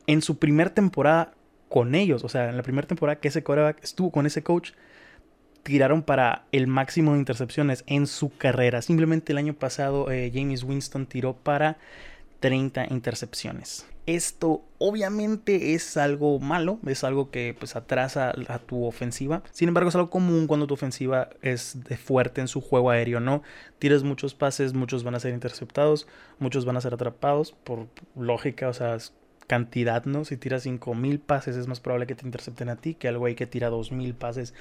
en 0.08 0.22
su 0.22 0.38
primer 0.38 0.70
temporada 0.70 1.34
con 1.70 1.96
ellos, 1.96 2.24
o 2.24 2.30
sea, 2.30 2.50
en 2.50 2.58
la 2.58 2.64
primera 2.64 2.88
temporada 2.88 3.20
que 3.20 3.30
ese 3.30 3.44
coreback 3.44 3.84
estuvo 3.84 4.12
con 4.12 4.26
ese 4.26 4.44
coach, 4.44 4.72
tiraron 5.64 6.04
para 6.04 6.46
el 6.52 6.68
máximo 6.68 7.14
de 7.14 7.20
intercepciones 7.20 7.84
en 7.88 8.06
su 8.06 8.30
carrera. 8.38 8.84
Simplemente 8.84 9.32
el 9.32 9.40
año 9.40 9.56
pasado 9.56 10.12
eh, 10.12 10.32
James 10.34 10.64
Winston 10.64 11.08
tiró 11.08 11.34
para 11.34 11.78
30 12.46 12.86
intercepciones. 12.92 13.88
Esto 14.06 14.64
obviamente 14.78 15.74
es 15.74 15.98
algo 15.98 16.38
malo, 16.38 16.78
es 16.86 17.04
algo 17.04 17.32
que 17.32 17.56
pues 17.58 17.76
atrasa 17.76 18.36
a 18.50 18.60
tu 18.60 18.86
ofensiva. 18.86 19.42
Sin 19.52 19.68
embargo, 19.68 19.90
es 19.90 19.96
algo 19.96 20.12
común 20.12 20.46
cuando 20.46 20.68
tu 20.68 20.76
ofensiva 20.76 21.30
es 21.42 21.84
de 21.86 21.98
fuerte 21.98 22.42
en 22.42 22.48
su 22.48 22.62
juego 22.62 22.92
aéreo, 22.92 23.20
¿no? 23.20 23.42
Tires 23.80 24.04
muchos 24.04 24.36
pases, 24.36 24.76
muchos 24.76 25.04
van 25.04 25.16
a 25.16 25.20
ser 25.20 25.34
interceptados, 25.34 26.08
muchos 26.38 26.66
van 26.66 26.78
a 26.78 26.82
ser 26.82 26.94
atrapados 26.94 27.54
por 27.64 27.88
lógica, 28.16 28.70
o 28.70 28.74
sea, 28.74 28.96
cantidad, 29.48 30.06
¿no? 30.06 30.24
Si 30.24 30.38
tiras 30.38 30.62
5000 30.62 31.20
pases 31.22 31.56
es 31.56 31.66
más 31.66 31.80
probable 31.80 32.06
que 32.06 32.14
te 32.14 32.28
intercepten 32.28 32.70
a 32.70 32.76
ti 32.76 32.94
que 32.94 33.08
al 33.08 33.18
güey 33.18 33.34
que 33.34 33.48
tira 33.48 33.72
2000 33.72 34.14
pases. 34.14 34.54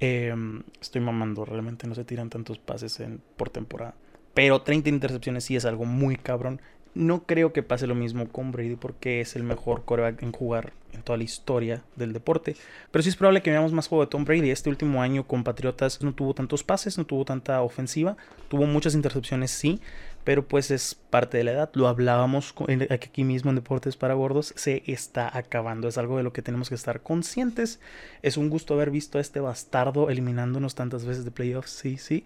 Em, 0.00 0.62
estoy 0.80 1.02
mamando, 1.02 1.44
realmente 1.44 1.86
no 1.86 1.94
se 1.94 2.04
tiran 2.06 2.30
tantos 2.30 2.58
pases 2.58 2.98
por 3.36 3.50
temporada. 3.50 3.94
Pero 4.34 4.62
30 4.62 4.88
intercepciones 4.88 5.44
sí 5.44 5.56
es 5.56 5.64
algo 5.64 5.84
muy 5.84 6.16
cabrón. 6.16 6.60
No 6.94 7.24
creo 7.24 7.52
que 7.52 7.62
pase 7.62 7.86
lo 7.86 7.94
mismo 7.94 8.28
con 8.28 8.52
Brady 8.52 8.76
porque 8.76 9.20
es 9.20 9.34
el 9.34 9.42
mejor 9.42 9.84
coreback 9.84 10.22
en 10.22 10.32
jugar 10.32 10.72
en 10.92 11.02
toda 11.02 11.16
la 11.16 11.24
historia 11.24 11.82
del 11.96 12.12
deporte. 12.12 12.56
Pero 12.90 13.02
sí 13.02 13.08
es 13.08 13.16
probable 13.16 13.42
que 13.42 13.50
veamos 13.50 13.72
más 13.72 13.88
juego 13.88 14.04
de 14.04 14.10
Tom 14.10 14.24
Brady. 14.24 14.50
Este 14.50 14.70
último 14.70 15.02
año 15.02 15.26
con 15.26 15.44
Patriotas 15.44 16.02
no 16.02 16.14
tuvo 16.14 16.34
tantos 16.34 16.62
pases, 16.62 16.96
no 16.96 17.04
tuvo 17.04 17.24
tanta 17.24 17.62
ofensiva. 17.62 18.16
Tuvo 18.48 18.66
muchas 18.66 18.94
intercepciones, 18.94 19.50
sí. 19.50 19.80
Pero 20.22 20.46
pues 20.46 20.70
es 20.70 20.94
parte 20.94 21.36
de 21.36 21.44
la 21.44 21.52
edad. 21.52 21.70
Lo 21.74 21.88
hablábamos 21.88 22.54
aquí 22.90 23.24
mismo 23.24 23.50
en 23.50 23.56
Deportes 23.56 23.96
para 23.96 24.14
Gordos. 24.14 24.54
Se 24.56 24.82
está 24.86 25.36
acabando. 25.36 25.88
Es 25.88 25.98
algo 25.98 26.16
de 26.16 26.22
lo 26.22 26.32
que 26.32 26.42
tenemos 26.42 26.68
que 26.68 26.76
estar 26.76 27.02
conscientes. 27.02 27.80
Es 28.22 28.36
un 28.36 28.48
gusto 28.48 28.74
haber 28.74 28.90
visto 28.90 29.18
a 29.18 29.20
este 29.20 29.40
bastardo 29.40 30.10
eliminándonos 30.10 30.74
tantas 30.74 31.04
veces 31.04 31.24
de 31.24 31.30
playoffs. 31.30 31.70
Sí, 31.70 31.98
sí. 31.98 32.24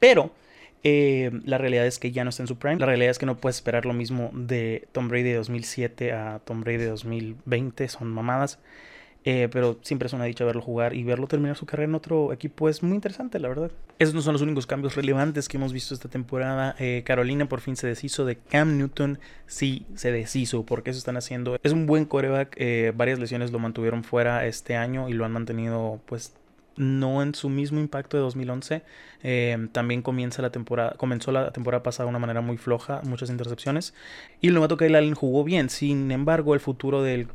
Pero 0.00 0.32
eh, 0.82 1.30
la 1.44 1.58
realidad 1.58 1.86
es 1.86 1.98
que 1.98 2.10
ya 2.10 2.24
no 2.24 2.30
está 2.30 2.42
en 2.42 2.46
su 2.46 2.56
prime. 2.56 2.78
La 2.78 2.86
realidad 2.86 3.10
es 3.10 3.18
que 3.18 3.26
no 3.26 3.36
puedes 3.36 3.56
esperar 3.56 3.84
lo 3.84 3.92
mismo 3.92 4.30
de 4.32 4.88
Tom 4.92 5.08
Brady 5.08 5.24
de 5.24 5.34
2007 5.34 6.12
a 6.12 6.40
Tom 6.44 6.62
Brady 6.62 6.78
de 6.78 6.86
2020. 6.86 7.88
Son 7.88 8.08
mamadas. 8.08 8.58
Eh, 9.22 9.50
pero 9.52 9.78
siempre 9.82 10.06
es 10.06 10.14
una 10.14 10.24
dicha 10.24 10.46
verlo 10.46 10.62
jugar 10.62 10.94
y 10.94 11.04
verlo 11.04 11.26
terminar 11.26 11.54
su 11.54 11.66
carrera 11.66 11.90
en 11.90 11.94
otro 11.94 12.32
equipo 12.32 12.70
es 12.70 12.82
muy 12.82 12.94
interesante, 12.94 13.38
la 13.38 13.48
verdad. 13.48 13.70
Esos 13.98 14.14
no 14.14 14.22
son 14.22 14.32
los 14.32 14.40
únicos 14.40 14.66
cambios 14.66 14.94
relevantes 14.94 15.46
que 15.46 15.58
hemos 15.58 15.74
visto 15.74 15.92
esta 15.92 16.08
temporada. 16.08 16.74
Eh, 16.78 17.02
Carolina 17.04 17.46
por 17.46 17.60
fin 17.60 17.76
se 17.76 17.86
deshizo 17.86 18.24
de 18.24 18.36
Cam 18.36 18.78
Newton. 18.78 19.18
Sí, 19.46 19.84
se 19.94 20.10
deshizo. 20.10 20.64
porque 20.64 20.88
eso 20.88 20.98
están 20.98 21.18
haciendo? 21.18 21.58
Es 21.62 21.72
un 21.72 21.84
buen 21.86 22.06
coreback. 22.06 22.56
varias 22.94 23.18
lesiones 23.18 23.52
lo 23.52 23.58
mantuvieron 23.58 24.04
fuera 24.04 24.46
este 24.46 24.76
año 24.76 25.10
y 25.10 25.12
lo 25.12 25.26
han 25.26 25.32
mantenido 25.32 26.00
pues 26.06 26.32
no 26.80 27.22
en 27.22 27.34
su 27.34 27.48
mismo 27.48 27.78
impacto 27.78 28.16
de 28.16 28.22
2011. 28.22 28.82
Eh, 29.22 29.68
también 29.72 30.02
comienza 30.02 30.40
la 30.40 30.50
temporada, 30.50 30.94
comenzó 30.96 31.30
la 31.30 31.52
temporada 31.52 31.82
pasada 31.82 32.06
de 32.06 32.10
una 32.10 32.18
manera 32.18 32.40
muy 32.40 32.56
floja, 32.56 33.02
muchas 33.04 33.30
intercepciones. 33.30 33.94
Y 34.40 34.48
el 34.48 34.54
novato 34.54 34.76
Kyle 34.76 34.96
Allen 34.96 35.14
jugó 35.14 35.44
bien. 35.44 35.68
Sin 35.68 36.10
embargo, 36.10 36.54
el 36.54 36.60
futuro 36.60 37.02
del 37.02 37.28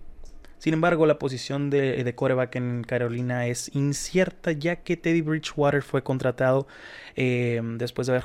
sin 0.65 0.73
embargo, 0.73 1.05
la 1.05 1.19
posición 1.19 1.69
de, 1.69 2.03
de 2.03 2.15
coreback 2.15 2.55
en 2.55 2.83
Carolina 2.83 3.45
es 3.45 3.69
incierta, 3.75 4.51
ya 4.51 4.77
que 4.77 4.97
Teddy 4.97 5.21
Bridgewater 5.21 5.83
fue 5.83 6.01
contratado 6.01 6.65
eh, 7.15 7.61
después, 7.77 8.07
de 8.07 8.19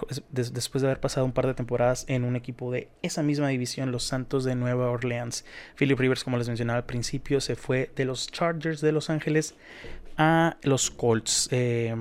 haber, 0.87 1.01
pasado 1.01 1.27
un 1.27 1.33
par 1.33 1.47
de 1.47 1.53
temporadas 1.53 2.07
en 2.09 2.25
un 2.25 2.37
equipo 2.37 2.73
de 2.73 2.89
esa 3.03 3.23
misma 3.23 3.49
división, 3.49 3.93
los 3.93 4.05
Santos 4.05 4.45
de 4.45 4.55
Nueva 4.55 4.91
Orleans. 4.91 5.45
Philip 5.77 5.99
Rivers, 5.99 6.25
como 6.25 6.39
les 6.39 6.49
mencionaba 6.49 6.79
al 6.79 6.87
principio, 6.87 7.43
se 7.43 7.57
fue 7.57 7.91
de 7.95 8.07
los 8.07 8.29
Chargers 8.29 8.81
de 8.81 8.93
Los 8.93 9.11
Ángeles 9.11 9.55
a 10.17 10.57
los 10.63 10.91
Colts. 10.91 11.51
Eh, 11.53 11.95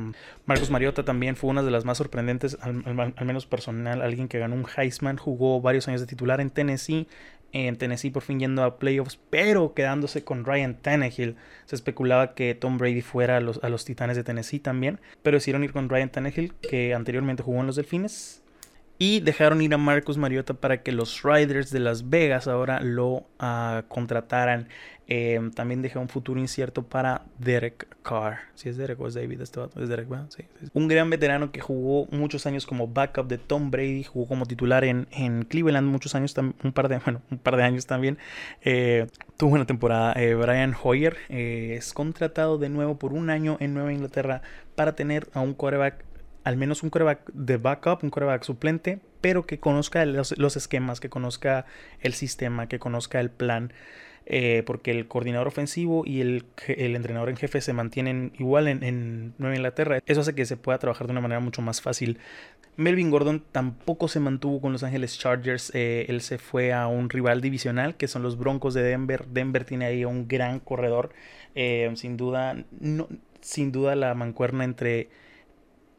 Marcos 0.46 0.69
Mariota 0.69 1.03
también 1.03 1.36
fue 1.36 1.50
una 1.50 1.63
de 1.63 1.72
las 1.72 1.84
más 1.84 1.98
sorprendentes, 1.98 2.58
al, 2.62 2.81
al, 2.86 3.25
menos 3.25 3.46
personal, 3.46 4.01
alguien 4.01 4.29
que 4.29 4.39
ganó 4.39 4.55
un 4.55 4.65
Heisman, 4.77 5.17
jugó 5.17 5.60
varios 5.60 5.89
años 5.89 6.00
de 6.00 6.08
titular 6.08 6.39
en 6.39 6.50
Tennessee, 6.50 7.10
en 7.51 7.77
Tennessee 7.77 8.11
por 8.11 8.23
fin 8.23 8.39
yendo 8.39 8.63
a 8.63 8.79
playoffs, 8.79 9.19
pero 9.29 9.73
quedándose 9.73 10.23
con 10.23 10.45
Ryan 10.45 10.75
Tannehill. 10.75 11.35
Se 11.65 11.75
especulaba 11.75 12.33
que 12.33 12.55
Tom 12.55 12.77
Brady 12.77 13.01
fuera 13.01 13.37
a 13.37 13.39
los, 13.39 13.59
a 13.63 13.69
los 13.69 13.85
Titanes 13.85 14.17
de 14.17 14.23
Tennessee 14.23 14.59
también, 14.59 14.99
pero 15.21 15.37
decidieron 15.37 15.63
ir 15.63 15.73
con 15.73 15.89
Ryan 15.89 16.09
Tannehill, 16.09 16.53
que 16.55 16.93
anteriormente 16.93 17.43
jugó 17.43 17.61
en 17.61 17.67
los 17.67 17.75
Delfines. 17.75 18.43
Y 19.01 19.21
dejaron 19.21 19.61
ir 19.61 19.73
a 19.73 19.77
Marcus 19.77 20.17
Mariota 20.17 20.53
para 20.53 20.83
que 20.83 20.91
los 20.91 21.23
Riders 21.23 21.71
de 21.71 21.79
Las 21.79 22.09
Vegas 22.09 22.49
ahora 22.49 22.81
lo 22.81 23.07
uh, 23.39 23.81
contrataran. 23.87 24.67
Eh, 25.07 25.39
también 25.55 25.81
dejó 25.81 26.01
un 26.01 26.09
futuro 26.09 26.39
incierto 26.39 26.83
para 26.83 27.23
Derek 27.39 27.87
Carr. 28.03 28.39
Si 28.53 28.69
es 28.69 28.77
Derek 28.77 28.99
o 28.99 29.07
es 29.07 29.13
David, 29.13 29.41
este 29.41 29.61
es 29.81 29.89
Derek, 29.89 30.07
Sí, 30.29 30.43
sí. 30.59 30.67
Un 30.73 30.87
gran 30.87 31.09
veterano 31.09 31.51
que 31.51 31.61
jugó 31.61 32.07
muchos 32.11 32.45
años 32.45 32.67
como 32.67 32.87
backup 32.87 33.27
de 33.27 33.37
Tom 33.37 33.71
Brady, 33.71 34.03
jugó 34.03 34.27
como 34.27 34.45
titular 34.45 34.83
en, 34.83 35.07
en 35.11 35.45
Cleveland 35.45 35.87
muchos 35.87 36.13
años, 36.13 36.35
un 36.37 36.73
par 36.73 36.89
de, 36.89 36.97
bueno, 37.05 37.21
un 37.31 37.39
par 37.39 37.55
de 37.55 37.63
años 37.63 37.87
también. 37.87 38.19
Eh, 38.61 39.07
tuvo 39.37 39.55
una 39.55 39.65
temporada. 39.65 40.13
Eh, 40.13 40.35
Brian 40.35 40.75
Hoyer 40.83 41.17
eh, 41.29 41.75
es 41.77 41.93
contratado 41.93 42.57
de 42.57 42.67
nuevo 42.69 42.99
por 42.99 43.13
un 43.13 43.29
año 43.29 43.55
en 43.61 43.73
Nueva 43.73 43.93
Inglaterra 43.93 44.41
para 44.75 44.93
tener 44.95 45.27
a 45.33 45.39
un 45.39 45.53
quarterback 45.53 46.05
al 46.43 46.58
menos 46.58 46.84
un 46.84 46.89
coreback 46.89 47.31
de 47.34 47.58
backup, 47.58 48.03
un 48.03 48.10
coreback 48.10 48.43
suplente, 48.43 49.00
pero 49.22 49.46
que 49.46 49.60
conozca 49.60 50.05
los, 50.05 50.31
esquemas, 50.58 51.00
que 51.00 51.10
conozca 51.10 51.65
el 52.01 52.13
sistema, 52.13 52.67
que 52.67 52.79
conozca 52.79 53.19
el 53.19 53.29
plan. 53.29 53.74
Eh, 54.31 54.62
porque 54.67 54.91
el 54.91 55.08
coordinador 55.08 55.48
ofensivo 55.48 56.03
y 56.05 56.22
el, 56.22 56.46
entrenador 56.67 57.29
en 57.29 57.38
jefe 57.38 57.62
se 57.62 57.74
mantienen 57.74 58.31
igual 58.38 58.67
en, 58.67 59.34
Nueva 59.39 59.55
Inglaterra. 59.55 60.00
Eso 60.05 60.22
hace 60.22 60.36
que 60.36 60.46
se 60.46 60.55
pueda 60.55 60.77
trabajar 60.77 61.08
de 61.08 61.12
una 61.12 61.22
manera 61.22 61.39
mucho 61.39 61.63
más 61.63 61.81
fácil. 61.81 62.19
Melvin 62.75 63.10
Gordon 63.10 63.43
tampoco 63.51 64.08
se 64.08 64.19
mantuvo 64.19 64.62
con 64.62 64.72
Los 64.72 64.84
Ángeles 64.84 65.17
Chargers. 65.17 65.72
Eh, 65.74 66.05
él 66.10 66.22
se 66.22 66.38
fue 66.38 66.74
a 66.74 66.86
un 66.86 67.10
rival 67.10 67.41
divisional 67.41 67.96
que 67.96 68.08
son 68.08 68.22
los 68.22 68.38
Broncos 68.38 68.75
de 68.75 68.84
Denver. 68.84 69.25
Denver 69.25 69.65
tiene 69.65 69.86
ahí 69.86 70.05
un 70.05 70.27
gran 70.27 70.60
corredor. 70.60 71.10
Eh, 71.55 71.91
sin 71.96 72.15
duda, 72.15 72.63
sin 73.41 73.72
duda 73.72 73.96
la 73.96 74.13
mancuerna 74.13 74.63
entre 74.63 75.10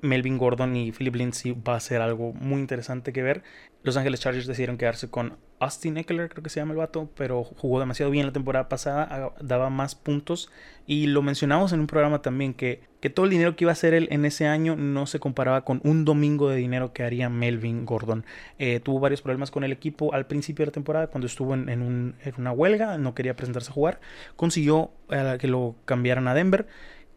Melvin 0.03 0.39
Gordon 0.39 0.77
y 0.77 0.93
Philip 0.93 1.15
Lindsay 1.17 1.53
va 1.53 1.77
a 1.77 1.81
ser 1.81 2.01
algo 2.01 2.33
muy 2.33 2.61
interesante 2.61 3.13
que 3.13 3.23
ver. 3.23 3.43
Los 3.83 3.97
Ángeles 3.97 4.21
Chargers 4.21 4.47
decidieron 4.47 4.77
quedarse 4.77 5.09
con 5.09 5.39
Austin 5.59 5.97
Eckler, 5.97 6.29
creo 6.29 6.43
que 6.43 6.51
se 6.51 6.61
llama 6.61 6.73
el 6.73 6.79
vato, 6.79 7.11
pero 7.17 7.45
jugó 7.45 7.81
demasiado 7.81 8.11
bien 8.11 8.27
la 8.27 8.33
temporada 8.33 8.69
pasada, 8.69 9.33
daba 9.41 9.71
más 9.71 9.95
puntos. 9.95 10.51
Y 10.87 11.07
lo 11.07 11.23
mencionamos 11.23 11.73
en 11.73 11.81
un 11.81 11.87
programa 11.87 12.21
también, 12.21 12.53
que, 12.53 12.83
que 13.01 13.09
todo 13.09 13.25
el 13.25 13.31
dinero 13.31 13.57
que 13.57 13.65
iba 13.65 13.71
a 13.71 13.73
hacer 13.73 13.95
él 13.95 14.09
en 14.11 14.27
ese 14.27 14.47
año 14.47 14.77
no 14.77 15.07
se 15.07 15.19
comparaba 15.19 15.65
con 15.65 15.81
un 15.85 16.05
domingo 16.05 16.51
de 16.51 16.57
dinero 16.57 16.93
que 16.93 17.05
haría 17.05 17.31
Melvin 17.31 17.87
Gordon. 17.87 18.25
Eh, 18.59 18.81
tuvo 18.81 19.01
varios 19.01 19.23
problemas 19.23 19.51
con 19.51 19.65
el 19.65 19.73
equipo 19.73 20.13
al 20.13 20.27
principio 20.27 20.65
de 20.65 20.71
la 20.71 20.73
temporada, 20.73 21.07
cuando 21.07 21.27
estuvo 21.27 21.55
en, 21.55 22.15
una 22.37 22.53
huelga, 22.53 22.99
no 22.99 23.15
quería 23.15 23.35
presentarse 23.35 23.71
a 23.71 23.75
jugar. 23.75 24.01
Consiguió 24.37 24.91
eh, 25.11 25.39
que 25.41 25.47
lo 25.47 25.77
cambiaran 25.87 26.29
a 26.29 26.35
Denver 26.35 26.67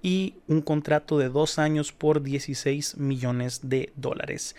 y 0.04 0.36
un 0.48 0.62
contrato 0.62 1.18
de 1.18 1.30
dos 1.30 1.58
años 1.58 1.94
por 1.94 2.22
16 2.22 2.98
millones 2.98 3.62
de 3.64 3.92
dólares. 3.96 4.56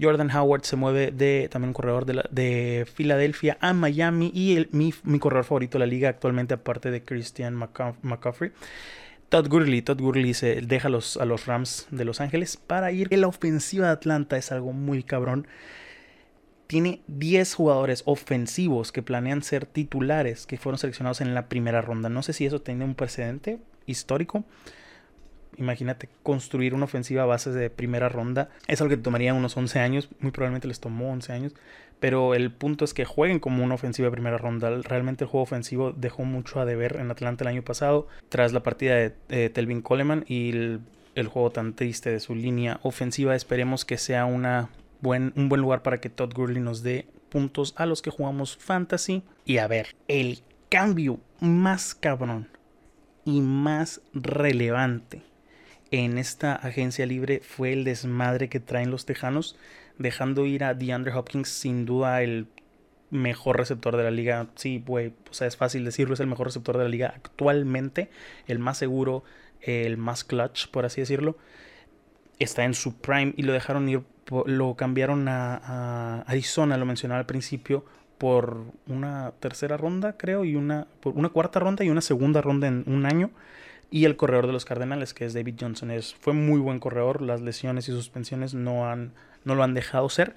Jordan 0.00 0.30
Howard 0.30 0.64
se 0.64 0.76
mueve 0.76 1.10
de 1.10 1.48
también 1.50 1.70
un 1.70 1.74
corredor 1.74 2.06
de, 2.06 2.22
de 2.30 2.86
Filadelfia 2.92 3.58
a 3.60 3.72
Miami 3.72 4.30
y 4.34 4.56
el, 4.56 4.68
mi, 4.72 4.92
corredor 5.18 5.44
favorito 5.44 5.78
de 5.78 5.86
la 5.86 5.90
liga 5.90 6.08
actualmente 6.08 6.54
aparte 6.54 6.90
de 6.90 7.02
Christian 7.02 7.54
McCaffrey. 7.54 8.52
Todd 9.28 9.48
Gurley, 9.48 9.80
Todd 9.80 10.00
Gurley 10.00 10.34
se 10.34 10.60
deja 10.60 10.90
los, 10.90 11.16
a 11.16 11.24
los 11.24 11.46
Rams 11.46 11.86
de 11.90 12.04
Los 12.04 12.20
Ángeles 12.20 12.58
para 12.58 12.92
ir. 12.92 13.08
La 13.16 13.26
ofensiva 13.26 13.86
de 13.86 13.92
Atlanta 13.92 14.36
es 14.36 14.52
algo 14.52 14.72
muy 14.72 15.02
cabrón. 15.02 15.46
Tiene 16.66 17.00
10 17.06 17.54
jugadores 17.54 18.02
ofensivos 18.04 18.92
que 18.92 19.02
planean 19.02 19.42
ser 19.42 19.64
titulares 19.64 20.46
que 20.46 20.58
fueron 20.58 20.78
seleccionados 20.78 21.22
en 21.22 21.34
la 21.34 21.48
primera 21.48 21.80
ronda. 21.80 22.10
No 22.10 22.22
sé 22.22 22.34
si 22.34 22.44
eso 22.44 22.60
tiene 22.60 22.84
un 22.84 22.94
precedente 22.94 23.58
histórico 23.86 24.44
imagínate 25.56 26.08
construir 26.22 26.74
una 26.74 26.84
ofensiva 26.84 27.22
a 27.22 27.26
base 27.26 27.50
de 27.50 27.70
primera 27.70 28.08
ronda. 28.08 28.48
Es 28.66 28.80
algo 28.80 28.90
que 28.90 29.02
tomaría 29.02 29.34
unos 29.34 29.56
11 29.56 29.78
años, 29.78 30.08
muy 30.20 30.30
probablemente 30.30 30.68
les 30.68 30.80
tomó 30.80 31.10
11 31.12 31.32
años, 31.32 31.54
pero 32.00 32.34
el 32.34 32.50
punto 32.50 32.84
es 32.84 32.94
que 32.94 33.04
jueguen 33.04 33.38
como 33.38 33.62
una 33.62 33.74
ofensiva 33.74 34.06
de 34.06 34.12
primera 34.12 34.38
ronda. 34.38 34.70
Realmente 34.82 35.24
el 35.24 35.30
juego 35.30 35.44
ofensivo 35.44 35.92
dejó 35.92 36.24
mucho 36.24 36.60
a 36.60 36.64
deber 36.64 36.96
en 36.96 37.10
Atlanta 37.10 37.44
el 37.44 37.48
año 37.48 37.62
pasado, 37.62 38.08
tras 38.28 38.52
la 38.52 38.62
partida 38.62 38.96
de 38.96 39.50
Telvin 39.50 39.82
Coleman 39.82 40.24
y 40.26 40.50
el, 40.50 41.28
juego 41.28 41.50
tan 41.50 41.74
triste 41.74 42.10
de 42.10 42.20
su 42.20 42.34
línea 42.34 42.80
ofensiva. 42.82 43.36
Esperemos 43.36 43.84
que 43.84 43.98
sea 43.98 44.24
una 44.24 44.70
buen, 45.00 45.32
un 45.36 45.48
buen 45.48 45.60
lugar 45.60 45.82
para 45.82 46.00
que 46.00 46.10
Todd 46.10 46.34
Gurley 46.34 46.60
nos 46.60 46.82
dé 46.82 47.06
puntos 47.28 47.72
a 47.76 47.86
los 47.86 48.02
que 48.02 48.10
jugamos 48.10 48.56
fantasy. 48.56 49.22
Y 49.44 49.58
a 49.58 49.68
ver, 49.68 49.94
el 50.08 50.42
cambio 50.68 51.20
más 51.38 51.94
cabrón 51.94 52.48
y 53.24 53.40
más 53.40 54.00
relevante 54.12 55.22
en 55.92 56.16
esta 56.16 56.54
agencia 56.54 57.06
libre 57.06 57.40
fue 57.44 57.74
el 57.74 57.84
desmadre 57.84 58.48
que 58.48 58.60
traen 58.60 58.90
los 58.90 59.04
Tejanos, 59.04 59.56
dejando 59.98 60.46
ir 60.46 60.64
a 60.64 60.74
DeAndre 60.74 61.12
Hopkins, 61.12 61.48
sin 61.48 61.84
duda 61.84 62.22
el 62.22 62.46
mejor 63.10 63.58
receptor 63.58 63.96
de 63.98 64.02
la 64.02 64.10
liga. 64.10 64.48
Sí, 64.56 64.82
güey, 64.84 65.12
o 65.30 65.34
sea, 65.34 65.46
es 65.46 65.56
fácil 65.56 65.84
decirlo, 65.84 66.14
es 66.14 66.20
el 66.20 66.26
mejor 66.26 66.46
receptor 66.46 66.78
de 66.78 66.84
la 66.84 66.88
liga 66.88 67.12
actualmente, 67.14 68.10
el 68.46 68.58
más 68.58 68.78
seguro, 68.78 69.22
el 69.60 69.98
más 69.98 70.24
clutch, 70.24 70.68
por 70.68 70.86
así 70.86 71.02
decirlo. 71.02 71.36
Está 72.38 72.64
en 72.64 72.72
su 72.72 72.96
prime 72.96 73.34
y 73.36 73.42
lo 73.42 73.52
dejaron 73.52 73.86
ir, 73.90 74.00
lo 74.46 74.74
cambiaron 74.76 75.28
a, 75.28 76.22
Arizona, 76.22 76.78
lo 76.78 76.86
mencionaba 76.86 77.20
al 77.20 77.26
principio, 77.26 77.84
por 78.16 78.64
una 78.86 79.32
tercera 79.40 79.76
ronda, 79.76 80.16
creo, 80.16 80.46
y 80.46 80.56
una, 80.56 80.86
por 81.00 81.12
una 81.14 81.28
cuarta 81.28 81.60
ronda 81.60 81.84
y 81.84 81.90
una 81.90 82.00
segunda 82.00 82.40
ronda 82.40 82.66
en 82.66 82.82
un 82.86 83.04
año 83.04 83.30
y 83.92 84.06
el 84.06 84.16
corredor 84.16 84.46
de 84.46 84.54
los 84.54 84.64
Cardenales, 84.64 85.12
que 85.12 85.26
es 85.26 85.34
David 85.34 85.56
Johnson. 85.60 85.90
Es, 85.90 86.14
fue 86.14 86.32
muy 86.32 86.58
buen 86.58 86.80
corredor, 86.80 87.20
las 87.20 87.42
lesiones 87.42 87.88
y 87.88 87.92
suspensiones 87.92 88.54
no, 88.54 88.88
han, 88.88 89.12
no 89.44 89.54
lo 89.54 89.62
han 89.62 89.74
dejado 89.74 90.08
ser. 90.08 90.34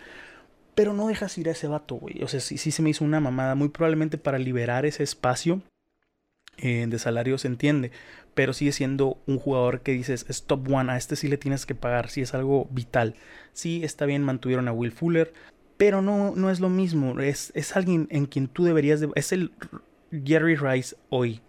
Pero 0.75 0.93
no 0.93 1.07
dejas 1.07 1.38
ir 1.38 1.47
a 1.47 1.53
ese 1.53 1.69
vato, 1.69 1.95
güey. 1.95 2.21
O 2.21 2.27
sea, 2.27 2.41
sí, 2.41 2.57
sí 2.57 2.71
se 2.71 2.81
me 2.81 2.89
hizo 2.89 3.05
una 3.05 3.21
mamada. 3.21 3.55
Muy 3.55 3.69
probablemente 3.69 4.17
para 4.17 4.38
liberar 4.38 4.85
ese 4.85 5.03
espacio 5.03 5.62
eh, 6.57 6.85
de 6.89 7.00
salario 7.00 7.38
se 7.38 7.47
entiende. 7.47 7.91
Pero 8.33 8.51
sigue 8.51 8.74
siendo 8.74 9.17
un 9.25 9.39
jugador 9.39 9.79
que 9.79 9.93
dices, 9.93 10.25
es 10.27 10.43
top 10.43 10.69
one. 10.69 10.91
A 10.91 10.97
este 10.97 11.15
sí 11.15 11.29
le 11.29 11.38
tienes 11.38 11.65
que 11.65 11.75
pagar. 11.75 12.09
Sí 12.09 12.19
es 12.19 12.33
algo 12.33 12.67
vital. 12.71 13.15
Sí, 13.53 13.85
está 13.85 14.05
bien, 14.05 14.21
mantuvieron 14.21 14.67
a 14.67 14.74
Will 14.74 14.91
Fuller. 14.91 15.33
Pero 15.77 16.01
no, 16.01 16.33
no 16.35 16.51
es 16.51 16.59
lo 16.59 16.67
mismo. 16.67 17.21
Es, 17.21 17.53
es 17.55 17.77
alguien 17.77 18.09
en 18.12 18.25
quien 18.25 18.50
tú 18.50 18.65
deberías... 18.65 19.00
De, 19.00 19.09
es 19.15 19.31
el 19.31 19.53
Gary 20.12 20.57
Rice 20.57 20.97
hoy. 21.09 21.39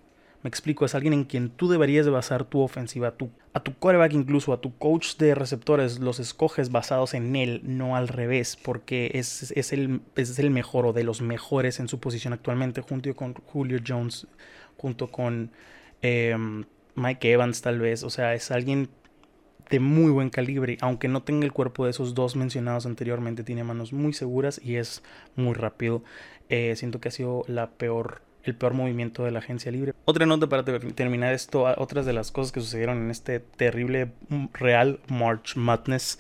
Me 0.42 0.48
explico, 0.48 0.84
es 0.84 0.94
alguien 0.94 1.12
en 1.12 1.24
quien 1.24 1.50
tú 1.50 1.68
deberías 1.68 2.04
de 2.04 2.10
basar 2.10 2.44
tu 2.44 2.60
ofensiva, 2.60 3.12
tu, 3.12 3.30
a 3.52 3.60
tu 3.60 3.74
quarterback 3.74 4.12
incluso, 4.12 4.52
a 4.52 4.60
tu 4.60 4.76
coach 4.76 5.16
de 5.16 5.34
receptores, 5.34 5.98
los 5.98 6.20
escoges 6.20 6.70
basados 6.70 7.14
en 7.14 7.34
él, 7.36 7.62
no 7.64 7.96
al 7.96 8.08
revés, 8.08 8.56
porque 8.56 9.10
es, 9.14 9.50
es, 9.52 9.72
el, 9.72 10.02
es 10.14 10.38
el 10.38 10.50
mejor 10.50 10.86
o 10.86 10.92
de 10.92 11.04
los 11.04 11.20
mejores 11.20 11.80
en 11.80 11.88
su 11.88 11.98
posición 11.98 12.32
actualmente, 12.32 12.80
junto 12.80 13.14
con 13.16 13.34
Julio 13.34 13.80
Jones, 13.86 14.26
junto 14.76 15.08
con 15.08 15.50
em, 16.02 16.64
Mike 16.94 17.32
Evans 17.32 17.62
tal 17.62 17.80
vez, 17.80 18.02
o 18.04 18.10
sea, 18.10 18.34
es 18.34 18.50
alguien 18.50 18.88
de 19.70 19.80
muy 19.80 20.10
buen 20.10 20.30
calibre, 20.30 20.78
aunque 20.80 21.08
no 21.08 21.22
tenga 21.22 21.44
el 21.44 21.52
cuerpo 21.52 21.84
de 21.84 21.90
esos 21.90 22.14
dos 22.14 22.36
mencionados 22.36 22.86
anteriormente, 22.86 23.42
tiene 23.42 23.64
manos 23.64 23.92
muy 23.92 24.12
seguras 24.12 24.60
y 24.62 24.76
es 24.76 25.02
muy 25.34 25.54
rápido. 25.54 26.04
Eh, 26.48 26.74
siento 26.76 27.00
que 27.00 27.08
ha 27.08 27.10
sido 27.10 27.44
la 27.48 27.70
peor 27.70 28.22
el 28.46 28.54
peor 28.54 28.74
movimiento 28.74 29.24
de 29.24 29.30
la 29.30 29.40
agencia 29.40 29.70
libre. 29.70 29.92
Otra 30.04 30.26
nota 30.26 30.48
para 30.48 30.64
terminar 30.64 31.34
esto, 31.34 31.64
otras 31.76 32.06
de 32.06 32.12
las 32.12 32.30
cosas 32.30 32.52
que 32.52 32.60
sucedieron 32.60 32.98
en 32.98 33.10
este 33.10 33.40
terrible 33.40 34.12
mm, 34.28 34.46
Real 34.54 35.00
March 35.08 35.56
Madness. 35.56 36.18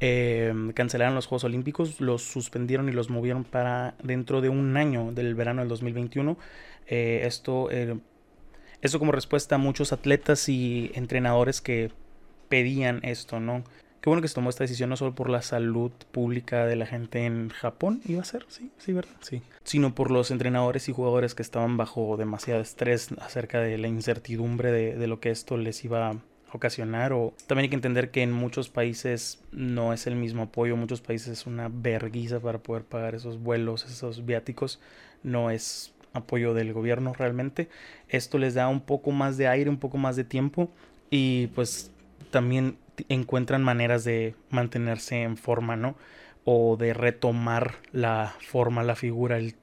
Em, 0.00 0.72
cancelaron 0.72 1.14
los 1.14 1.26
Juegos 1.26 1.44
Olímpicos, 1.44 2.00
los 2.00 2.22
suspendieron 2.22 2.88
y 2.88 2.92
los 2.92 3.10
movieron 3.10 3.44
para 3.44 3.94
dentro 4.02 4.40
de 4.40 4.48
un 4.48 4.76
año 4.76 5.12
del 5.12 5.34
verano 5.34 5.62
del 5.62 5.68
2021. 5.68 6.36
Eh, 6.86 7.22
esto, 7.24 7.70
eh, 7.70 7.96
esto 8.82 8.98
como 8.98 9.12
respuesta 9.12 9.54
a 9.54 9.58
muchos 9.58 9.92
atletas 9.92 10.48
y 10.48 10.90
entrenadores 10.94 11.60
que 11.60 11.90
pedían 12.48 13.00
esto, 13.02 13.40
¿no? 13.40 13.64
Qué 14.04 14.10
bueno 14.10 14.20
que 14.20 14.28
se 14.28 14.34
tomó 14.34 14.50
esta 14.50 14.64
decisión 14.64 14.90
no 14.90 14.98
solo 14.98 15.14
por 15.14 15.30
la 15.30 15.40
salud 15.40 15.90
pública 16.12 16.66
de 16.66 16.76
la 16.76 16.84
gente 16.84 17.24
en 17.24 17.48
Japón, 17.48 18.02
iba 18.04 18.20
a 18.20 18.26
ser, 18.26 18.44
sí, 18.48 18.70
sí, 18.76 18.92
¿verdad? 18.92 19.14
Sí. 19.22 19.40
Sino 19.62 19.94
por 19.94 20.10
los 20.10 20.30
entrenadores 20.30 20.90
y 20.90 20.92
jugadores 20.92 21.34
que 21.34 21.40
estaban 21.40 21.78
bajo 21.78 22.18
demasiado 22.18 22.60
estrés 22.60 23.12
acerca 23.18 23.60
de 23.60 23.78
la 23.78 23.88
incertidumbre 23.88 24.72
de, 24.72 25.06
lo 25.06 25.20
que 25.20 25.30
esto 25.30 25.56
les 25.56 25.82
iba 25.86 26.10
a 26.10 26.16
ocasionar. 26.52 27.14
O 27.14 27.32
también 27.46 27.62
hay 27.62 27.68
que 27.70 27.76
entender 27.76 28.10
que 28.10 28.20
en 28.20 28.30
muchos 28.30 28.68
países 28.68 29.40
no 29.52 29.94
es 29.94 30.06
el 30.06 30.16
mismo 30.16 30.42
apoyo, 30.42 30.74
en 30.74 30.80
muchos 30.80 31.00
países 31.00 31.28
es 31.28 31.46
una 31.46 31.70
verguiza 31.72 32.40
para 32.40 32.58
poder 32.58 32.82
pagar 32.84 33.14
esos 33.14 33.42
vuelos, 33.42 33.86
esos 33.86 34.26
viáticos. 34.26 34.80
No 35.22 35.48
es 35.48 35.94
apoyo 36.12 36.52
del 36.52 36.74
gobierno 36.74 37.14
realmente. 37.14 37.70
Esto 38.10 38.36
les 38.36 38.52
da 38.52 38.68
un 38.68 38.82
poco 38.82 39.12
más 39.12 39.38
de 39.38 39.48
aire, 39.48 39.70
un 39.70 39.78
poco 39.78 39.96
más 39.96 40.14
de 40.14 40.24
tiempo 40.24 40.70
y 41.08 41.46
pues 41.54 41.90
también 42.34 42.78
encuentran 43.08 43.62
maneras 43.62 44.02
de 44.02 44.34
mantenerse 44.50 45.22
en 45.22 45.36
forma, 45.36 45.76
¿no? 45.76 45.94
O 46.44 46.76
de 46.76 46.92
retomar 46.92 47.76
la 47.92 48.34
forma, 48.40 48.82
la 48.82 48.96
figura, 48.96 49.38
el, 49.38 49.54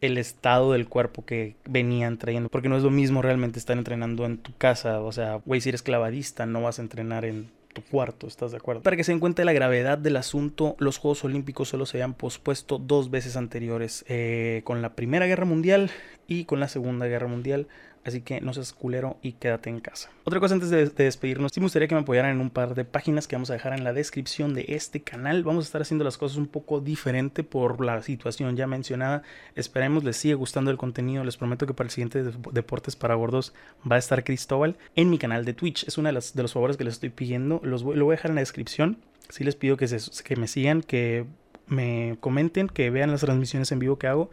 el, 0.00 0.18
estado 0.18 0.72
del 0.72 0.88
cuerpo 0.88 1.26
que 1.26 1.56
venían 1.66 2.16
trayendo. 2.16 2.48
Porque 2.48 2.70
no 2.70 2.78
es 2.78 2.82
lo 2.82 2.90
mismo 2.90 3.20
realmente 3.20 3.58
estar 3.58 3.76
entrenando 3.76 4.24
en 4.24 4.38
tu 4.38 4.56
casa. 4.56 5.02
O 5.02 5.12
sea, 5.12 5.42
güey, 5.44 5.60
si 5.60 5.68
eres 5.68 5.82
clavadista, 5.82 6.46
no 6.46 6.62
vas 6.62 6.78
a 6.78 6.82
entrenar 6.82 7.26
en 7.26 7.50
tu 7.74 7.82
cuarto, 7.82 8.26
¿estás 8.26 8.50
de 8.50 8.56
acuerdo? 8.56 8.82
Para 8.82 8.96
que 8.96 9.04
se 9.04 9.14
de 9.14 9.44
la 9.44 9.52
gravedad 9.52 9.98
del 9.98 10.16
asunto, 10.16 10.74
los 10.78 10.96
Juegos 10.96 11.22
Olímpicos 11.22 11.68
solo 11.68 11.84
se 11.84 11.98
habían 11.98 12.14
pospuesto 12.14 12.78
dos 12.78 13.10
veces 13.10 13.36
anteriores, 13.36 14.06
eh, 14.08 14.62
con 14.64 14.80
la 14.80 14.94
Primera 14.94 15.26
Guerra 15.26 15.44
Mundial 15.44 15.90
y 16.26 16.46
con 16.46 16.60
la 16.60 16.68
Segunda 16.68 17.06
Guerra 17.06 17.28
Mundial. 17.28 17.68
Así 18.02 18.22
que 18.22 18.40
no 18.40 18.54
seas 18.54 18.72
culero 18.72 19.18
y 19.20 19.32
quédate 19.32 19.68
en 19.68 19.80
casa. 19.80 20.10
Otra 20.24 20.40
cosa 20.40 20.54
antes 20.54 20.70
de, 20.70 20.86
despedirnos, 20.86 21.52
sí 21.52 21.60
me 21.60 21.66
gustaría 21.66 21.86
que 21.86 21.94
me 21.94 22.00
apoyaran 22.00 22.30
en 22.30 22.40
un 22.40 22.48
par 22.48 22.74
de 22.74 22.84
páginas 22.86 23.28
que 23.28 23.36
vamos 23.36 23.50
a 23.50 23.52
dejar 23.52 23.74
en 23.74 23.84
la 23.84 23.92
descripción 23.92 24.54
de 24.54 24.64
este 24.68 25.02
canal. 25.02 25.44
Vamos 25.44 25.64
a 25.64 25.68
estar 25.68 25.82
haciendo 25.82 26.04
las 26.04 26.16
cosas 26.16 26.38
un 26.38 26.46
poco 26.46 26.80
diferente 26.80 27.44
por 27.44 27.84
la 27.84 28.00
situación 28.02 28.56
ya 28.56 28.66
mencionada. 28.66 29.22
Esperemos 29.54 30.02
les 30.02 30.16
siga 30.16 30.34
gustando 30.36 30.70
el 30.70 30.78
contenido. 30.78 31.24
Les 31.24 31.36
prometo 31.36 31.66
que 31.66 31.74
para 31.74 31.88
el 31.88 31.90
siguiente 31.90 32.24
Deportes 32.52 32.96
para 32.96 33.14
Gordos 33.14 33.52
va 33.90 33.96
a 33.96 33.98
estar 33.98 34.24
Cristóbal 34.24 34.76
en 34.96 35.10
mi 35.10 35.18
canal 35.18 35.44
de 35.44 35.52
Twitch. 35.52 35.86
Es 35.86 35.98
uno 35.98 36.10
de, 36.10 36.18
de 36.34 36.42
los 36.42 36.52
favores 36.54 36.78
que 36.78 36.84
les 36.84 36.94
estoy 36.94 37.10
pidiendo. 37.10 37.60
Los 37.62 37.82
lo 37.82 38.04
voy 38.04 38.14
a 38.14 38.16
dejar 38.16 38.30
en 38.30 38.36
la 38.36 38.42
descripción. 38.42 38.96
Sí 39.28 39.44
les 39.44 39.56
pido 39.56 39.76
que, 39.76 39.86
que 40.24 40.36
me 40.36 40.48
sigan, 40.48 40.82
que 40.82 41.26
me 41.66 42.16
comenten, 42.20 42.68
que 42.68 42.90
vean 42.90 43.10
las 43.10 43.20
transmisiones 43.20 43.70
en 43.72 43.78
vivo 43.78 43.98
que 43.98 44.06
hago. 44.06 44.30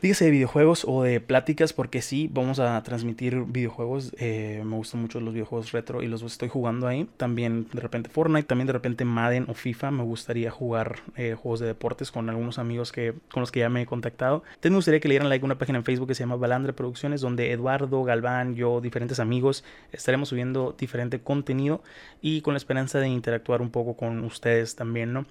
Dígase 0.00 0.26
de 0.26 0.30
videojuegos 0.30 0.84
o 0.86 1.02
de 1.02 1.20
pláticas, 1.20 1.72
porque 1.72 2.02
sí, 2.02 2.30
vamos 2.32 2.60
a 2.60 2.80
transmitir 2.84 3.42
videojuegos. 3.48 4.14
Eh, 4.18 4.62
me 4.64 4.76
gustan 4.76 5.00
mucho 5.00 5.18
los 5.18 5.34
videojuegos 5.34 5.72
retro 5.72 6.04
y 6.04 6.06
los 6.06 6.22
estoy 6.22 6.48
jugando 6.48 6.86
ahí. 6.86 7.08
También 7.16 7.66
de 7.72 7.80
repente 7.80 8.08
Fortnite, 8.08 8.46
también 8.46 8.68
de 8.68 8.74
repente 8.74 9.04
Madden 9.04 9.46
o 9.48 9.54
FIFA. 9.54 9.90
Me 9.90 10.04
gustaría 10.04 10.52
jugar 10.52 11.00
eh, 11.16 11.34
juegos 11.34 11.58
de 11.58 11.66
deportes 11.66 12.12
con 12.12 12.30
algunos 12.30 12.60
amigos 12.60 12.92
que, 12.92 13.12
con 13.32 13.40
los 13.40 13.50
que 13.50 13.58
ya 13.58 13.68
me 13.70 13.82
he 13.82 13.86
contactado. 13.86 14.44
También 14.60 14.74
me 14.74 14.76
gustaría 14.76 15.00
que 15.00 15.08
le 15.08 15.14
dieran 15.14 15.30
like 15.30 15.42
a 15.42 15.46
una 15.46 15.58
página 15.58 15.78
en 15.78 15.84
Facebook 15.84 16.06
que 16.06 16.14
se 16.14 16.22
llama 16.22 16.36
Balandre 16.36 16.72
Producciones, 16.74 17.20
donde 17.20 17.50
Eduardo, 17.50 18.04
Galván, 18.04 18.54
yo, 18.54 18.80
diferentes 18.80 19.18
amigos, 19.18 19.64
estaremos 19.90 20.28
subiendo 20.28 20.76
diferente 20.78 21.18
contenido 21.18 21.82
y 22.22 22.42
con 22.42 22.54
la 22.54 22.58
esperanza 22.58 23.00
de 23.00 23.08
interactuar 23.08 23.60
un 23.62 23.70
poco 23.70 23.96
con 23.96 24.22
ustedes 24.22 24.76
también, 24.76 25.12
¿no? 25.12 25.26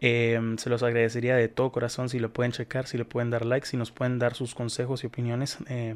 Em, 0.00 0.56
se 0.56 0.70
los 0.70 0.82
agradecería 0.82 1.36
de 1.36 1.48
todo 1.48 1.72
corazón 1.72 2.08
si 2.08 2.18
lo 2.18 2.32
pueden 2.32 2.52
checar, 2.52 2.86
si 2.86 2.96
le 2.96 3.04
pueden 3.04 3.30
dar 3.30 3.44
like, 3.44 3.66
si 3.66 3.76
nos 3.76 3.90
pueden 3.90 4.18
dar 4.18 4.34
sus 4.34 4.54
consejos 4.54 5.04
y 5.04 5.06
opiniones. 5.06 5.58
Eh, 5.68 5.94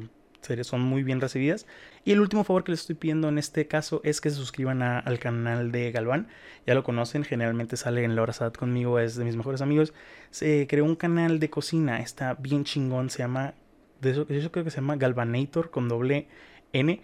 son 0.63 0.81
muy 0.81 1.01
bien 1.01 1.21
recibidas. 1.21 1.65
Y 2.03 2.11
el 2.11 2.21
último 2.21 2.43
favor 2.43 2.63
que 2.63 2.71
les 2.71 2.81
estoy 2.81 2.95
pidiendo 2.95 3.29
en 3.29 3.39
este 3.39 3.67
caso 3.67 4.01
es 4.03 4.21
que 4.21 4.29
se 4.29 4.35
suscriban 4.35 4.83
al 4.83 5.17
canal 5.17 5.71
de 5.71 5.91
Galván. 5.91 6.27
Ya 6.67 6.75
lo 6.75 6.83
conocen, 6.83 7.23
generalmente 7.23 7.77
sale 7.77 8.03
en 8.03 8.15
la 8.15 8.31
Sad 8.31 8.53
conmigo, 8.53 8.99
es 8.99 9.15
de 9.15 9.25
mis 9.25 9.35
mejores 9.35 9.61
amigos. 9.61 9.93
Se 10.29 10.67
creó 10.69 10.85
un 10.85 10.95
canal 10.95 11.39
de 11.39 11.49
cocina, 11.49 11.99
está 11.99 12.35
bien 12.35 12.63
chingón, 12.63 13.09
se 13.09 13.19
llama, 13.19 13.55
de 14.01 14.11
eso, 14.11 14.27
creo 14.27 14.63
que 14.63 14.69
se 14.69 14.75
llama 14.75 14.97
Galvanator 14.97 15.71
con 15.71 15.89
doble 15.89 16.27
N. 16.73 17.01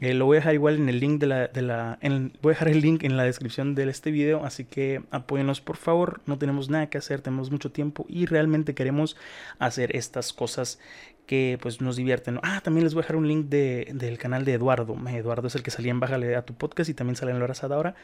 Eh, 0.00 0.12
lo 0.12 0.26
voy 0.26 0.36
a 0.36 0.40
dejar 0.40 0.54
igual 0.54 0.76
en 0.76 0.88
el 0.88 0.98
link 0.98 1.20
de 1.20 1.26
la, 1.26 1.50
la 1.54 1.98
voy 2.42 2.50
a 2.50 2.54
dejar 2.54 2.68
el 2.68 2.80
link 2.80 3.04
en 3.04 3.16
la 3.16 3.22
descripción 3.22 3.74
de 3.74 3.88
este 3.88 4.10
video, 4.10 4.44
así 4.44 4.64
que 4.64 5.02
apóyenos 5.10 5.60
por 5.60 5.76
favor, 5.76 6.20
no 6.26 6.36
tenemos 6.36 6.68
nada 6.68 6.90
que 6.90 6.98
hacer, 6.98 7.20
tenemos 7.20 7.52
mucho 7.52 7.70
tiempo 7.70 8.04
y 8.08 8.26
realmente 8.26 8.74
queremos 8.74 9.16
hacer 9.60 9.94
estas 9.94 10.32
cosas 10.32 10.80
que 11.26 11.58
pues 11.62 11.80
nos 11.80 11.96
divierten. 11.96 12.38
Ah, 12.42 12.60
también 12.62 12.84
les 12.84 12.94
voy 12.94 13.00
a 13.00 13.04
dejar 13.04 13.16
un 13.16 13.28
link 13.28 13.46
de, 13.46 13.92
del 13.94 14.18
canal 14.18 14.44
de 14.44 14.52
Eduardo. 14.52 14.96
Eduardo 15.08 15.46
es 15.46 15.54
el 15.54 15.62
que 15.62 15.70
salía 15.70 15.90
en 15.90 16.00
Bájale 16.00 16.36
a 16.36 16.44
tu 16.44 16.54
podcast 16.54 16.90
y 16.90 16.94
también 16.94 17.16
sale 17.16 17.32
en 17.32 17.38
La 17.38 17.44
Hora 17.44 17.54
ahora. 17.70 17.94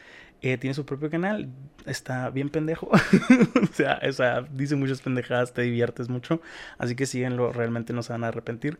Eh, 0.41 0.57
tiene 0.57 0.73
su 0.73 0.85
propio 0.85 1.09
canal, 1.09 1.49
está 1.85 2.29
bien 2.31 2.49
pendejo. 2.49 2.87
o, 3.61 3.73
sea, 3.73 3.99
o 4.07 4.11
sea, 4.11 4.41
dice 4.51 4.75
muchas 4.75 5.01
pendejadas, 5.01 5.53
te 5.53 5.61
diviertes 5.61 6.09
mucho. 6.09 6.41
Así 6.79 6.95
que 6.95 7.05
síguenlo, 7.05 7.51
realmente 7.51 7.93
no 7.93 8.01
se 8.01 8.13
van 8.13 8.23
a 8.23 8.29
arrepentir. 8.29 8.79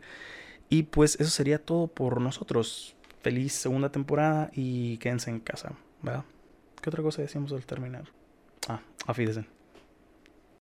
Y 0.72 0.84
pues 0.84 1.20
eso 1.20 1.28
sería 1.28 1.62
todo 1.62 1.86
por 1.86 2.18
nosotros. 2.18 2.96
Feliz 3.20 3.52
segunda 3.52 3.92
temporada 3.92 4.50
y 4.54 4.96
quédense 4.96 5.28
en 5.28 5.38
casa, 5.38 5.74
¿verdad? 6.00 6.24
¿Qué 6.80 6.88
otra 6.88 7.02
cosa 7.02 7.20
decíamos 7.20 7.52
al 7.52 7.66
terminar? 7.66 8.04
Ah, 8.68 8.80
afídense. 9.06 9.44